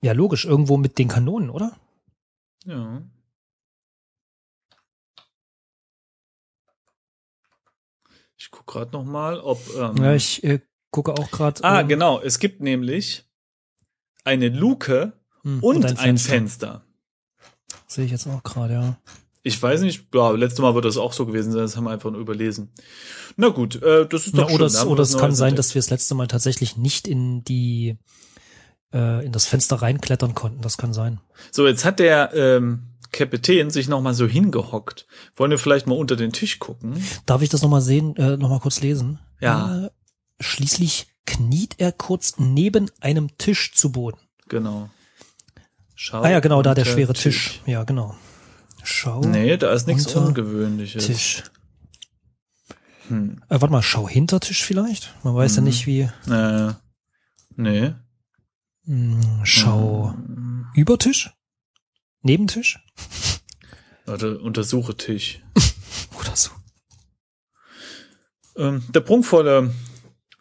ja 0.00 0.12
logisch, 0.12 0.44
irgendwo 0.44 0.76
mit 0.76 0.98
den 0.98 1.08
Kanonen, 1.08 1.50
oder? 1.50 1.76
Ja. 2.66 3.02
Ich 8.36 8.50
guck 8.50 8.66
gerade 8.66 8.92
noch 8.92 9.04
mal, 9.04 9.40
ob 9.40 9.60
ähm, 9.76 9.96
Ja, 9.96 10.14
ich 10.14 10.44
äh, 10.44 10.60
gucke 10.90 11.12
auch 11.12 11.30
gerade. 11.30 11.64
Ah, 11.64 11.80
ähm, 11.80 11.88
genau, 11.88 12.20
es 12.20 12.38
gibt 12.38 12.60
nämlich 12.60 13.24
eine 14.24 14.48
Luke 14.48 15.14
hm, 15.42 15.62
und, 15.62 15.98
ein, 15.98 16.18
Fenster. 16.18 16.84
Sehe 17.88 18.04
ich 18.04 18.10
jetzt 18.12 18.26
auch 18.26 18.42
gerade, 18.42 18.74
ja. 18.74 18.96
Ich 19.42 19.60
weiß 19.62 19.80
nicht, 19.80 20.08
ja, 20.14 20.30
letztes 20.32 20.60
Mal 20.60 20.74
wird 20.74 20.84
das 20.84 20.96
auch 20.98 21.12
so 21.12 21.24
gewesen 21.24 21.52
sein, 21.52 21.62
das 21.62 21.76
haben 21.76 21.84
wir 21.84 21.90
einfach 21.90 22.10
nur 22.10 22.20
überlesen. 22.20 22.70
Na 23.36 23.48
gut, 23.48 23.80
äh, 23.82 24.06
das 24.06 24.26
ist 24.26 24.36
Ja, 24.36 24.42
doch 24.44 24.50
oder 24.50 24.68
schön, 24.68 24.78
es, 24.80 24.84
oder 24.86 25.02
es 25.02 25.16
kann 25.16 25.34
sein, 25.34 25.48
entdeckt. 25.50 25.58
dass 25.60 25.74
wir 25.74 25.80
das 25.80 25.90
letzte 25.90 26.14
Mal 26.14 26.26
tatsächlich 26.26 26.76
nicht 26.76 27.08
in 27.08 27.44
die 27.44 27.96
äh, 28.92 29.24
in 29.24 29.32
das 29.32 29.46
Fenster 29.46 29.76
reinklettern 29.76 30.34
konnten. 30.34 30.60
Das 30.60 30.76
kann 30.76 30.92
sein. 30.92 31.20
So, 31.50 31.66
jetzt 31.66 31.84
hat 31.84 31.98
der 31.98 32.34
ähm, 32.34 32.88
Kapitän 33.12 33.70
sich 33.70 33.88
noch 33.88 34.00
mal 34.02 34.12
so 34.14 34.26
hingehockt. 34.26 35.06
Wollen 35.36 35.50
wir 35.50 35.58
vielleicht 35.58 35.86
mal 35.86 35.96
unter 35.96 36.16
den 36.16 36.32
Tisch 36.32 36.58
gucken? 36.58 37.02
Darf 37.26 37.40
ich 37.42 37.48
das 37.48 37.62
nochmal 37.62 37.80
sehen, 37.82 38.16
äh, 38.16 38.36
nochmal 38.36 38.60
kurz 38.60 38.80
lesen? 38.80 39.18
Ja. 39.40 39.86
Äh, 39.86 39.90
schließlich 40.40 41.06
kniet 41.26 41.76
er 41.78 41.92
kurz 41.92 42.34
neben 42.38 42.90
einem 43.00 43.36
Tisch 43.38 43.72
zu 43.74 43.92
Boden. 43.92 44.18
Genau. 44.48 44.90
Schau 46.00 46.22
Ah 46.22 46.30
ja, 46.30 46.38
genau, 46.38 46.62
da 46.62 46.74
der 46.74 46.84
schwere 46.84 47.12
Tisch. 47.12 47.60
Ja, 47.66 47.82
genau. 47.82 48.16
Schau 48.84 49.20
Nee, 49.20 49.56
da 49.56 49.72
ist 49.72 49.88
nichts 49.88 50.06
Ungewöhnliches. 50.14 51.04
Tisch. 51.06 51.42
Hm. 53.08 53.42
Äh, 53.48 53.60
warte 53.60 53.72
mal, 53.72 53.82
schau 53.82 54.08
hinter 54.08 54.38
Tisch 54.38 54.62
vielleicht? 54.62 55.12
Man 55.24 55.34
weiß 55.34 55.56
ja 55.56 55.62
Mhm. 55.62 55.66
nicht 55.66 55.86
wie. 55.88 56.02
Äh, 56.30 56.72
nee. 57.56 57.94
Hm, 58.84 59.40
schau 59.42 60.12
Hm. 60.14 60.66
über 60.76 60.98
Tisch? 60.98 61.30
Neben 62.22 62.46
Tisch? 62.46 62.78
Warte, 64.06 64.38
untersuche 64.38 64.96
Tisch. 64.96 65.42
Oder 66.20 66.36
so. 66.36 66.50
Ähm, 68.56 68.84
der 68.94 69.00
prunkvolle 69.00 69.74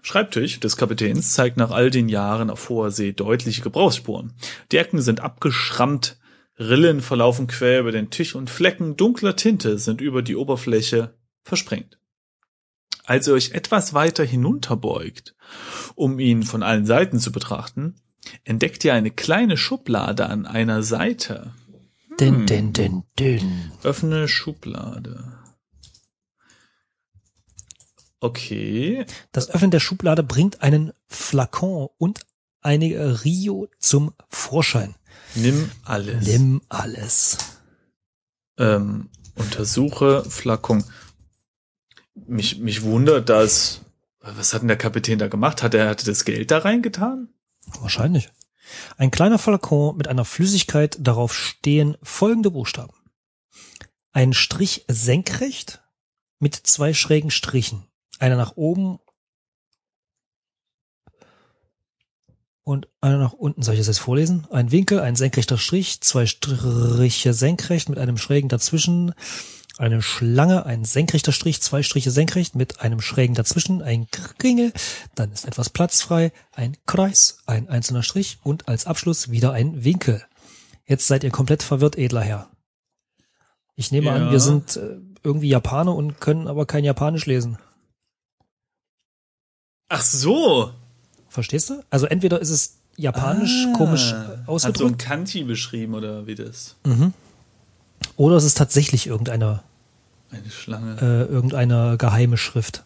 Schreibtisch 0.07 0.61
des 0.61 0.77
Kapitäns 0.77 1.33
zeigt 1.33 1.57
nach 1.57 1.69
all 1.69 1.89
den 1.89 2.07
Jahren 2.07 2.49
auf 2.49 2.69
hoher 2.69 2.91
See 2.91 3.11
deutliche 3.11 3.61
Gebrauchsspuren. 3.61 4.31
Die 4.71 4.77
Ecken 4.77 5.01
sind 5.01 5.19
abgeschrammt, 5.19 6.17
Rillen 6.57 7.01
verlaufen 7.01 7.47
quer 7.47 7.81
über 7.81 7.91
den 7.91 8.09
Tisch 8.09 8.33
und 8.33 8.49
Flecken 8.49 8.95
dunkler 8.95 9.35
Tinte 9.35 9.77
sind 9.77 9.99
über 9.99 10.21
die 10.21 10.37
Oberfläche 10.37 11.13
versprengt. 11.43 11.99
Als 13.03 13.27
ihr 13.27 13.33
euch 13.33 13.51
etwas 13.51 13.93
weiter 13.93 14.23
hinunterbeugt, 14.23 15.35
um 15.95 16.19
ihn 16.19 16.43
von 16.43 16.63
allen 16.63 16.85
Seiten 16.85 17.19
zu 17.19 17.33
betrachten, 17.33 17.95
entdeckt 18.45 18.85
ihr 18.85 18.93
eine 18.93 19.11
kleine 19.11 19.57
Schublade 19.57 20.27
an 20.27 20.45
einer 20.45 20.83
Seite. 20.83 21.51
Den, 22.17 22.45
den, 22.45 22.71
den, 22.71 23.03
den. 23.19 23.73
Öffne 23.83 24.29
Schublade. 24.29 25.37
Okay. 28.19 29.05
Das 29.31 29.49
Öffnen 29.49 29.71
der 29.71 29.79
Schublade 29.79 30.23
bringt 30.23 30.61
einen 30.61 30.91
Flakon 31.05 31.89
und 31.97 32.21
eine 32.61 33.23
Rio 33.23 33.67
zum 33.79 34.13
Vorschein. 34.29 34.95
Nimm 35.35 35.69
alles. 35.83 36.25
Nimm 36.25 36.61
alles. 36.69 37.37
Ähm, 38.57 39.09
untersuche 39.35 40.23
Flakon. 40.29 40.83
Mich, 42.15 42.57
mich 42.59 42.81
wundert, 42.81 43.29
dass. 43.29 43.81
Was 44.19 44.53
hat 44.53 44.61
denn 44.61 44.67
der 44.67 44.77
Kapitän 44.77 45.19
da 45.19 45.27
gemacht? 45.27 45.63
Hat 45.63 45.73
er 45.73 45.87
hatte 45.87 46.05
das 46.05 46.25
Geld 46.25 46.51
da 46.51 46.57
reingetan? 46.57 47.29
Wahrscheinlich. 47.79 48.29
Ein 48.97 49.11
kleiner 49.11 49.39
Flakon 49.39 49.95
mit 49.95 50.07
einer 50.07 50.25
Flüssigkeit, 50.25 50.97
darauf 50.99 51.33
stehen 51.33 51.95
folgende 52.03 52.51
Buchstaben. 52.51 52.93
Ein 54.11 54.33
Strich 54.33 54.83
senkrecht 54.89 55.81
mit 56.39 56.55
zwei 56.55 56.93
schrägen 56.93 57.31
Strichen. 57.31 57.87
Einer 58.19 58.35
nach 58.35 58.55
oben 58.55 58.99
und 62.63 62.87
einer 62.99 63.17
nach 63.17 63.33
unten. 63.33 63.61
Soll 63.61 63.75
ich 63.75 63.79
das 63.79 63.87
jetzt 63.87 63.99
vorlesen? 63.99 64.45
Ein 64.51 64.71
Winkel, 64.71 64.99
ein 64.99 65.15
senkrechter 65.15 65.57
Strich, 65.57 66.01
zwei 66.01 66.25
Striche 66.25 67.33
senkrecht 67.33 67.89
mit 67.89 67.97
einem 67.97 68.17
schrägen 68.17 68.49
dazwischen, 68.49 69.13
eine 69.77 70.01
Schlange, 70.01 70.65
ein 70.65 70.83
senkrechter 70.83 71.31
Strich, 71.31 71.61
zwei 71.61 71.83
Striche 71.83 72.11
senkrecht 72.11 72.55
mit 72.55 72.81
einem 72.81 72.99
schrägen 72.99 73.35
dazwischen, 73.35 73.81
ein 73.81 74.07
Kringel, 74.09 74.73
dann 75.15 75.31
ist 75.31 75.45
etwas 75.45 75.69
Platz 75.69 76.01
frei, 76.01 76.31
ein 76.51 76.75
Kreis, 76.87 77.39
ein 77.45 77.69
einzelner 77.69 78.03
Strich 78.03 78.39
und 78.43 78.67
als 78.67 78.87
Abschluss 78.87 79.29
wieder 79.29 79.51
ein 79.53 79.83
Winkel. 79.83 80.23
Jetzt 80.85 81.07
seid 81.07 81.23
ihr 81.23 81.31
komplett 81.31 81.63
verwirrt, 81.63 81.97
edler 81.97 82.21
Herr. 82.21 82.49
Ich 83.75 83.91
nehme 83.91 84.11
an, 84.11 84.23
Ja. 84.25 84.31
wir 84.31 84.39
sind 84.39 84.75
äh, 84.77 84.97
irgendwie 85.23 85.49
Japaner 85.49 85.93
und 85.93 86.19
können 86.19 86.47
aber 86.47 86.65
kein 86.65 86.83
Japanisch 86.83 87.27
lesen. 87.27 87.59
Ach 89.89 90.01
so. 90.01 90.71
Verstehst 91.29 91.69
du? 91.69 91.83
Also 91.89 92.05
entweder 92.07 92.39
ist 92.41 92.49
es 92.49 92.77
japanisch 92.97 93.67
Ah. 93.69 93.77
komisch 93.77 94.11
äh, 94.11 94.15
Hat 94.15 94.25
so 94.25 94.41
ein 94.41 94.47
ausgedrückt 94.47 94.99
Kanji 94.99 95.43
beschrieben 95.43 95.93
oder 95.93 96.25
wie 96.27 96.35
das? 96.35 96.75
mhm. 96.85 97.13
oder 98.15 98.35
es 98.35 98.43
ist 98.43 98.57
tatsächlich 98.57 99.07
irgendeine, 99.07 99.61
Eine 100.31 100.49
Schlange. 100.49 100.97
äh, 101.01 101.31
irgendeine 101.31 101.97
geheime 101.97 102.37
Schrift. 102.37 102.83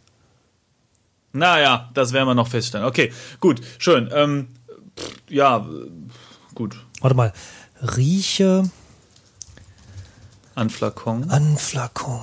Naja, 1.34 1.90
das 1.94 2.12
werden 2.12 2.28
wir 2.28 2.36
noch 2.36 2.50
feststellen. 2.50 2.86
Okay, 2.86 3.14
gut, 3.40 3.62
schön. 3.78 4.10
Ähm, 4.14 4.50
pff, 5.00 5.14
ja, 5.30 5.66
gut. 6.56 6.76
Warte 7.00 7.16
mal. 7.16 7.32
Rieche 7.82 8.70
An 10.56 10.70
Flakon. 10.70 11.30
an 11.32 11.58
Flakon. 11.58 12.20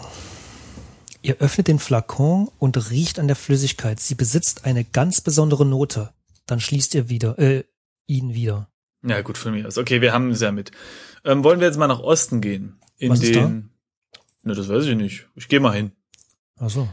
Ihr 1.23 1.37
öffnet 1.39 1.69
den 1.69 1.79
Flakon 1.79 2.49
und 2.59 2.91
riecht 2.91 3.19
an 3.19 3.27
der 3.27 3.37
Flüssigkeit. 3.37 4.01
Sie 4.01 4.15
besitzt 4.15 4.65
eine 4.65 4.85
ganz 4.85 5.21
besondere 5.21 5.67
Note. 5.67 6.13
Dann 6.47 6.61
schließt 6.61 6.95
ihr 6.95 7.09
wieder, 7.09 7.39
äh, 7.39 7.65
ihn 8.07 8.35
wieder. 8.35 8.71
Ja, 9.03 9.21
gut, 9.23 9.37
von 9.39 9.53
mir 9.53 9.67
aus. 9.67 9.79
Okay, 9.79 10.01
wir 10.01 10.13
haben 10.13 10.31
es 10.31 10.41
ja 10.41 10.53
mit. 10.53 10.71
Ähm, 11.25 11.45
wollen 11.45 11.61
wir 11.61 11.67
jetzt 11.67 11.77
mal 11.79 11.87
nach 11.89 12.01
Osten 12.01 12.41
gehen? 12.41 12.79
In 12.97 13.11
Was 13.13 13.21
ist 13.21 13.35
den. 13.35 13.71
Ne, 14.43 14.55
das 14.55 14.69
weiß 14.69 14.85
ich 14.87 14.97
nicht. 14.97 15.27
Ich 15.35 15.49
gehe 15.49 15.61
mal 15.61 15.75
hin. 15.75 15.93
Ach 16.57 16.71
so. 16.71 16.89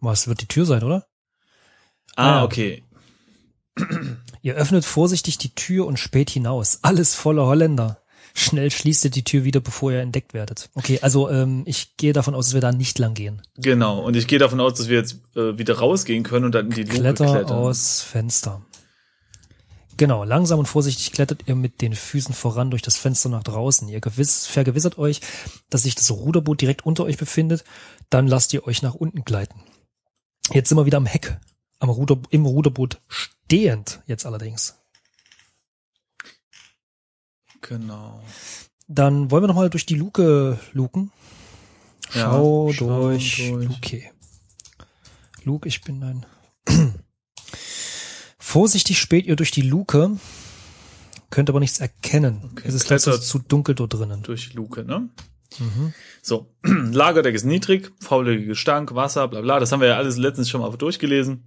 Was 0.00 0.28
wird 0.28 0.40
die 0.40 0.46
Tür 0.48 0.66
sein, 0.66 0.82
oder? 0.82 1.06
Ah, 2.16 2.38
Ja. 2.38 2.44
okay. 2.44 2.84
Ihr 4.42 4.54
öffnet 4.56 4.84
vorsichtig 4.84 5.38
die 5.38 5.54
Tür 5.54 5.86
und 5.86 5.98
späht 5.98 6.30
hinaus. 6.30 6.80
Alles 6.82 7.14
voller 7.14 7.46
Holländer. 7.46 7.99
Schnell 8.34 8.70
schließt 8.70 9.04
ihr 9.04 9.10
die 9.10 9.24
Tür 9.24 9.44
wieder, 9.44 9.60
bevor 9.60 9.92
ihr 9.92 10.00
entdeckt 10.00 10.34
werdet. 10.34 10.70
Okay, 10.74 10.98
also 11.02 11.28
ähm, 11.30 11.62
ich 11.66 11.96
gehe 11.96 12.12
davon 12.12 12.34
aus, 12.34 12.46
dass 12.46 12.54
wir 12.54 12.60
da 12.60 12.72
nicht 12.72 12.98
lang 12.98 13.14
gehen. 13.14 13.42
Genau. 13.56 14.00
Und 14.00 14.16
ich 14.16 14.26
gehe 14.26 14.38
davon 14.38 14.60
aus, 14.60 14.74
dass 14.74 14.88
wir 14.88 14.98
jetzt 14.98 15.20
äh, 15.36 15.58
wieder 15.58 15.78
rausgehen 15.78 16.22
können 16.22 16.46
und 16.46 16.54
dann 16.54 16.66
in 16.66 16.72
die 16.72 16.82
Luke 16.82 16.98
Kletter 17.00 17.26
klettern. 17.26 17.56
aus 17.56 18.02
Fenster. 18.02 18.62
Genau, 19.96 20.24
langsam 20.24 20.58
und 20.58 20.66
vorsichtig 20.66 21.12
klettert 21.12 21.42
ihr 21.46 21.54
mit 21.54 21.82
den 21.82 21.94
Füßen 21.94 22.34
voran 22.34 22.70
durch 22.70 22.80
das 22.80 22.96
Fenster 22.96 23.28
nach 23.28 23.42
draußen. 23.42 23.86
Ihr 23.88 24.00
gewiss, 24.00 24.46
vergewissert 24.46 24.96
euch, 24.96 25.20
dass 25.68 25.82
sich 25.82 25.94
das 25.94 26.10
Ruderboot 26.10 26.60
direkt 26.60 26.86
unter 26.86 27.04
euch 27.04 27.18
befindet. 27.18 27.64
Dann 28.08 28.26
lasst 28.26 28.54
ihr 28.54 28.66
euch 28.66 28.80
nach 28.80 28.94
unten 28.94 29.24
gleiten. 29.24 29.60
Jetzt 30.54 30.70
sind 30.70 30.78
wir 30.78 30.86
wieder 30.86 30.96
am 30.96 31.04
Heck, 31.04 31.38
am 31.80 31.90
Ruder, 31.90 32.16
im 32.30 32.46
Ruderboot 32.46 33.02
stehend 33.08 34.00
jetzt 34.06 34.24
allerdings. 34.24 34.79
Genau. 37.60 38.22
Dann 38.88 39.30
wollen 39.30 39.42
wir 39.42 39.48
nochmal 39.48 39.70
durch 39.70 39.86
die 39.86 39.94
Luke 39.94 40.58
luken. 40.72 41.12
Ja, 42.12 42.22
Schau 42.22 42.72
schau 42.72 43.08
durch, 43.08 43.48
durch. 43.50 43.68
Luke. 43.68 44.02
Luke, 45.44 45.68
ich 45.68 45.82
bin 45.82 46.02
ein. 46.02 46.26
Vorsichtig 48.38 48.98
späht 48.98 49.26
ihr 49.26 49.36
durch 49.36 49.52
die 49.52 49.62
Luke, 49.62 50.16
könnt 51.30 51.48
aber 51.48 51.60
nichts 51.60 51.78
erkennen. 51.78 52.50
Okay, 52.50 52.66
es 52.66 52.74
ist 52.74 52.88
trotzdem 52.88 53.20
zu 53.20 53.38
dunkel 53.38 53.76
dort 53.76 53.94
drinnen. 53.94 54.22
Durch 54.22 54.54
Luke, 54.54 54.84
ne? 54.84 55.08
Mhm. 55.58 55.94
So, 56.20 56.52
Lagerdeck 56.64 57.34
ist 57.34 57.44
niedrig, 57.44 57.92
fauliger 58.00 58.44
Gestank, 58.44 58.94
Wasser, 58.94 59.28
bla 59.28 59.40
bla. 59.40 59.60
Das 59.60 59.70
haben 59.70 59.80
wir 59.80 59.88
ja 59.88 59.96
alles 59.96 60.16
letztens 60.16 60.50
schon 60.50 60.60
mal 60.60 60.76
durchgelesen. 60.76 61.44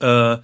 Äh, 0.00 0.38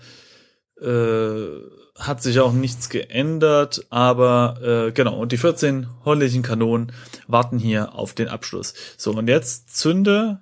äh, 0.80 1.60
hat 1.98 2.22
sich 2.22 2.40
auch 2.40 2.52
nichts 2.52 2.88
geändert, 2.88 3.86
aber 3.90 4.58
äh, 4.62 4.92
genau, 4.92 5.18
und 5.18 5.32
die 5.32 5.36
14 5.36 5.88
holländischen 6.04 6.42
Kanonen 6.42 6.92
warten 7.26 7.58
hier 7.58 7.94
auf 7.94 8.14
den 8.14 8.28
Abschluss. 8.28 8.74
So, 8.96 9.12
und 9.12 9.28
jetzt 9.28 9.76
zünde. 9.76 10.40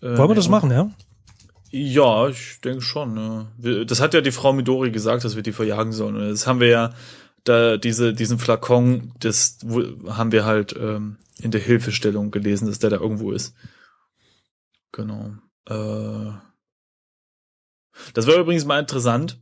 Äh, 0.00 0.16
Wollen 0.16 0.30
wir 0.30 0.34
das 0.34 0.48
machen, 0.48 0.70
ja? 0.70 0.90
Ja, 1.70 2.28
ich 2.28 2.60
denke 2.62 2.80
schon. 2.80 3.14
Ne. 3.14 3.84
Das 3.84 4.00
hat 4.00 4.14
ja 4.14 4.20
die 4.20 4.30
Frau 4.30 4.52
Midori 4.52 4.90
gesagt, 4.90 5.24
dass 5.24 5.36
wir 5.36 5.42
die 5.42 5.52
verjagen 5.52 5.92
sollen. 5.92 6.16
Und 6.16 6.30
das 6.30 6.46
haben 6.46 6.60
wir 6.60 6.68
ja, 6.68 6.94
da 7.44 7.76
diese 7.76 8.12
diesen 8.14 8.38
Flakon, 8.38 9.12
das 9.20 9.58
haben 10.08 10.32
wir 10.32 10.44
halt 10.44 10.74
ähm, 10.78 11.18
in 11.38 11.50
der 11.50 11.60
Hilfestellung 11.60 12.30
gelesen, 12.30 12.66
dass 12.66 12.78
der 12.78 12.90
da 12.90 12.96
irgendwo 12.96 13.32
ist. 13.32 13.54
Genau. 14.92 15.34
Äh, 15.68 16.32
das 18.14 18.26
wäre 18.26 18.40
übrigens 18.40 18.64
mal 18.64 18.80
interessant, 18.80 19.40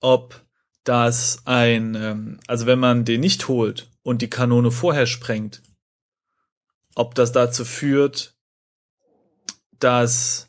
ob 0.00 0.44
das 0.84 1.42
ein, 1.44 1.94
ähm, 1.94 2.40
also 2.46 2.66
wenn 2.66 2.78
man 2.78 3.04
den 3.04 3.20
nicht 3.20 3.48
holt 3.48 3.90
und 4.02 4.22
die 4.22 4.30
Kanone 4.30 4.70
vorher 4.70 5.06
sprengt, 5.06 5.62
ob 6.94 7.14
das 7.14 7.32
dazu 7.32 7.64
führt, 7.64 8.34
dass 9.78 10.48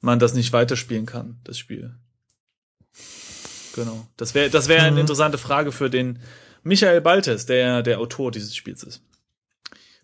man 0.00 0.18
das 0.18 0.34
nicht 0.34 0.52
weiterspielen 0.52 1.06
kann, 1.06 1.40
das 1.44 1.58
Spiel. 1.58 1.94
Genau. 3.74 4.06
Das 4.16 4.34
wäre 4.34 4.50
das 4.50 4.68
wäre 4.68 4.82
eine 4.82 4.92
Mhm. 4.92 4.98
interessante 4.98 5.38
Frage 5.38 5.72
für 5.72 5.90
den 5.90 6.18
Michael 6.62 7.00
Baltes, 7.00 7.46
der 7.46 7.82
der 7.82 7.98
Autor 8.00 8.30
dieses 8.30 8.54
Spiels 8.54 8.82
ist. 8.82 9.02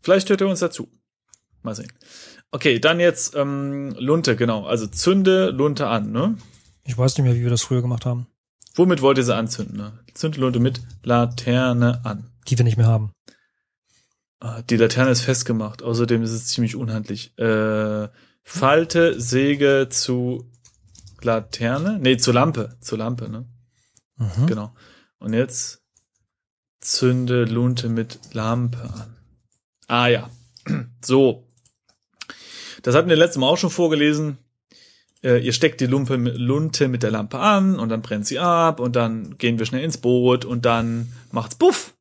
Vielleicht 0.01 0.28
hört 0.30 0.40
er 0.40 0.49
uns 0.49 0.61
dazu. 0.61 0.88
Mal 1.62 1.74
sehen. 1.74 1.92
Okay, 2.51 2.78
dann 2.78 3.01
jetzt 3.01 3.34
ähm, 3.34 3.95
Lunte, 3.99 4.36
genau. 4.36 4.64
Also 4.64 4.86
zünde 4.86 5.51
Lunte 5.51 5.88
an, 5.88 6.12
ne? 6.12 6.36
Ich 6.84 6.97
weiß 6.97 7.16
nicht 7.16 7.24
mehr, 7.24 7.34
wie 7.34 7.42
wir 7.42 7.51
das 7.51 7.62
früher 7.62 7.82
gemacht 7.82 8.05
haben. 8.07 8.26
Womit 8.74 9.02
wollt 9.02 9.18
ihr 9.18 9.24
sie 9.24 9.34
anzünden? 9.34 9.76
Ne? 9.76 9.98
Zünde 10.14 10.40
Lunte 10.40 10.58
mit 10.60 10.80
Laterne 11.02 12.04
an. 12.04 12.30
Die 12.48 12.58
wir 12.58 12.64
nicht 12.64 12.76
mehr 12.76 12.86
haben. 12.86 13.12
Ah, 14.40 14.62
Die 14.62 14.76
Laterne 14.76 15.10
ist 15.10 15.22
festgemacht. 15.22 15.82
Außerdem 15.82 16.22
ist 16.22 16.32
es 16.32 16.46
ziemlich 16.46 16.76
unhandlich. 16.76 17.36
Äh, 17.38 18.08
Falte 18.42 19.18
Säge 19.20 19.88
zu 19.90 20.50
Laterne? 21.22 21.98
Nee, 22.00 22.18
zu 22.18 22.32
Lampe. 22.32 22.76
Zu 22.80 22.96
Lampe, 22.96 23.28
ne? 23.30 23.48
Mhm. 24.16 24.46
Genau. 24.46 24.74
Und 25.18 25.32
jetzt 25.32 25.82
zünde 26.80 27.44
Lunte 27.44 27.88
mit 27.88 28.34
Lampe 28.34 28.82
an. 28.82 29.16
Ah 29.88 30.08
ja. 30.08 30.30
So. 31.04 31.46
Das 32.82 32.94
hatten 32.94 33.08
wir 33.08 33.16
letztes 33.16 33.38
Mal 33.38 33.46
auch 33.48 33.58
schon 33.58 33.70
vorgelesen. 33.70 34.38
Äh, 35.24 35.38
ihr 35.44 35.52
steckt 35.52 35.80
die 35.80 35.86
Lumpe, 35.86 36.18
mit- 36.18 36.36
Lunte 36.38 36.86
mit 36.88 37.02
der 37.02 37.10
Lampe 37.10 37.38
an 37.40 37.78
und 37.80 37.88
dann 37.88 38.02
brennt 38.02 38.26
sie 38.26 38.38
ab 38.38 38.78
und 38.78 38.94
dann 38.94 39.36
gehen 39.38 39.58
wir 39.58 39.66
schnell 39.66 39.82
ins 39.82 39.96
Boot 39.98 40.44
und 40.44 40.64
dann 40.64 41.12
macht's 41.32 41.56
Buff. 41.56 41.94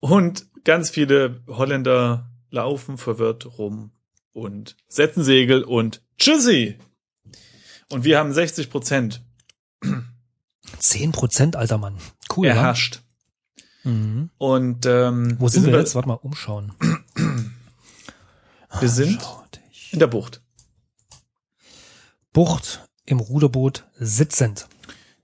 Und 0.00 0.46
ganz 0.64 0.90
viele 0.90 1.42
Holländer 1.46 2.30
laufen 2.50 2.96
verwirrt 2.98 3.58
rum 3.58 3.90
und 4.32 4.76
setzen 4.88 5.22
Segel 5.22 5.62
und 5.64 6.02
tschüssi. 6.18 6.78
Und 7.90 8.04
wir 8.04 8.18
haben 8.18 8.32
60 8.32 8.70
Prozent 8.70 9.22
Zehn 10.78 11.12
Prozent, 11.12 11.56
alter 11.56 11.78
Mann. 11.78 11.96
Cool, 12.36 12.46
erhascht. 12.46 13.02
Mhm. 13.84 14.30
Und 14.38 14.86
ähm, 14.86 15.36
Wo 15.38 15.48
sind 15.48 15.66
wir 15.66 15.76
jetzt? 15.78 15.94
Warte 15.94 16.08
mal, 16.08 16.14
umschauen. 16.14 16.72
Wir 18.80 18.88
sind 18.88 19.20
Schau 19.22 19.44
dich. 19.54 19.92
in 19.92 19.98
der 19.98 20.06
Bucht. 20.08 20.42
Bucht 22.38 22.88
im 23.04 23.18
Ruderboot 23.18 23.84
sitzend. 23.98 24.68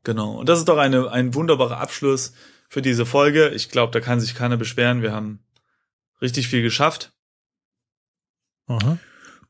Genau. 0.03 0.33
Und 0.33 0.49
das 0.49 0.59
ist 0.59 0.69
doch 0.69 0.79
eine, 0.79 1.13
ein 1.13 1.33
wunderbarer 1.33 1.79
Abschluss 1.79 2.33
für 2.69 2.83
diese 2.83 3.07
Folge. 3.07 3.51
Ich 3.51 3.69
glaube, 3.69 3.93
da 3.93 4.01
kann 4.01 4.19
sich 4.19 4.35
keiner 4.35 4.57
beschweren. 4.57 5.01
Wir 5.01 5.13
haben 5.13 5.39
richtig 6.21 6.49
viel 6.49 6.63
geschafft. 6.63 7.13
Mhm. 8.67 8.99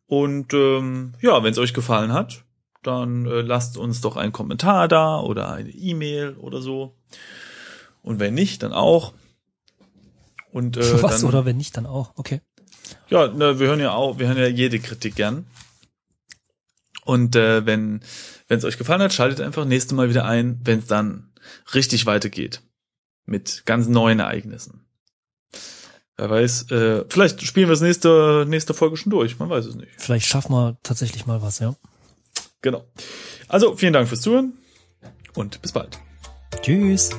Und 0.05 0.53
ähm, 0.53 1.15
ja, 1.23 1.43
wenn 1.43 1.53
es 1.53 1.59
euch 1.59 1.73
gefallen 1.73 2.12
hat, 2.12 2.45
dann 2.83 3.25
äh, 3.25 3.41
lasst 3.41 3.79
uns 3.79 4.03
doch 4.03 4.19
einen 4.19 4.33
Kommentar 4.33 4.87
da 4.87 5.19
oder 5.21 5.51
eine 5.51 5.71
E-Mail 5.71 6.35
oder 6.35 6.61
so. 6.61 6.95
Und 8.03 8.21
wenn 8.21 8.35
nicht, 8.35 8.62
dann 8.62 8.75
auch. 8.75 9.15
Und 10.53 10.77
äh, 10.77 11.03
Was 11.03 11.23
dann, 11.23 11.31
oder 11.31 11.47
wenn 11.47 11.57
nicht, 11.57 11.79
dann 11.79 11.87
auch. 11.87 12.12
Okay. 12.17 12.43
Ja, 13.09 13.29
ne, 13.29 13.59
wir 13.59 13.69
hören 13.69 13.81
ja 13.81 13.93
auch, 13.93 14.19
wir 14.19 14.29
hören 14.29 14.37
ja 14.37 14.49
jede 14.49 14.81
Kritik 14.81 15.17
gern. 15.17 15.47
Und 17.05 17.37
äh, 17.37 17.67
wenn 17.67 18.01
wenn 18.49 18.59
es 18.59 18.65
euch 18.65 18.79
gefallen 18.79 19.03
hat, 19.03 19.13
schaltet 19.13 19.41
einfach 19.41 19.65
nächste 19.65 19.95
Mal 19.95 20.09
wieder 20.09 20.25
ein, 20.25 20.61
wenn 20.65 20.81
es 20.81 20.87
dann 20.87 21.33
richtig 21.75 22.07
weitergeht 22.07 22.63
mit 23.27 23.63
ganz 23.67 23.89
neuen 23.89 24.21
Ereignissen. 24.21 24.87
Wer 26.17 26.31
weiß, 26.31 26.71
äh, 26.71 27.05
vielleicht 27.09 27.43
spielen 27.43 27.69
wir 27.69 27.73
das 27.73 27.81
nächste 27.81 28.45
nächste 28.49 28.75
Folge 28.75 28.97
schon 28.97 29.11
durch, 29.11 29.39
man 29.39 29.51
weiß 29.51 29.67
es 29.67 29.75
nicht. 29.75 29.91
Vielleicht 29.97 30.27
schaffen 30.27 30.53
wir 30.53 30.77
tatsächlich 30.83 31.27
mal 31.27 31.43
was, 31.43 31.59
ja. 31.59 31.75
Genau. 32.63 32.85
Also 33.49 33.77
vielen 33.77 33.93
Dank 33.93 34.09
fürs 34.09 34.21
Zuhören 34.21 34.55
und 35.35 35.61
bis 35.61 35.73
bald. 35.73 35.99
Tschüss. 36.63 37.11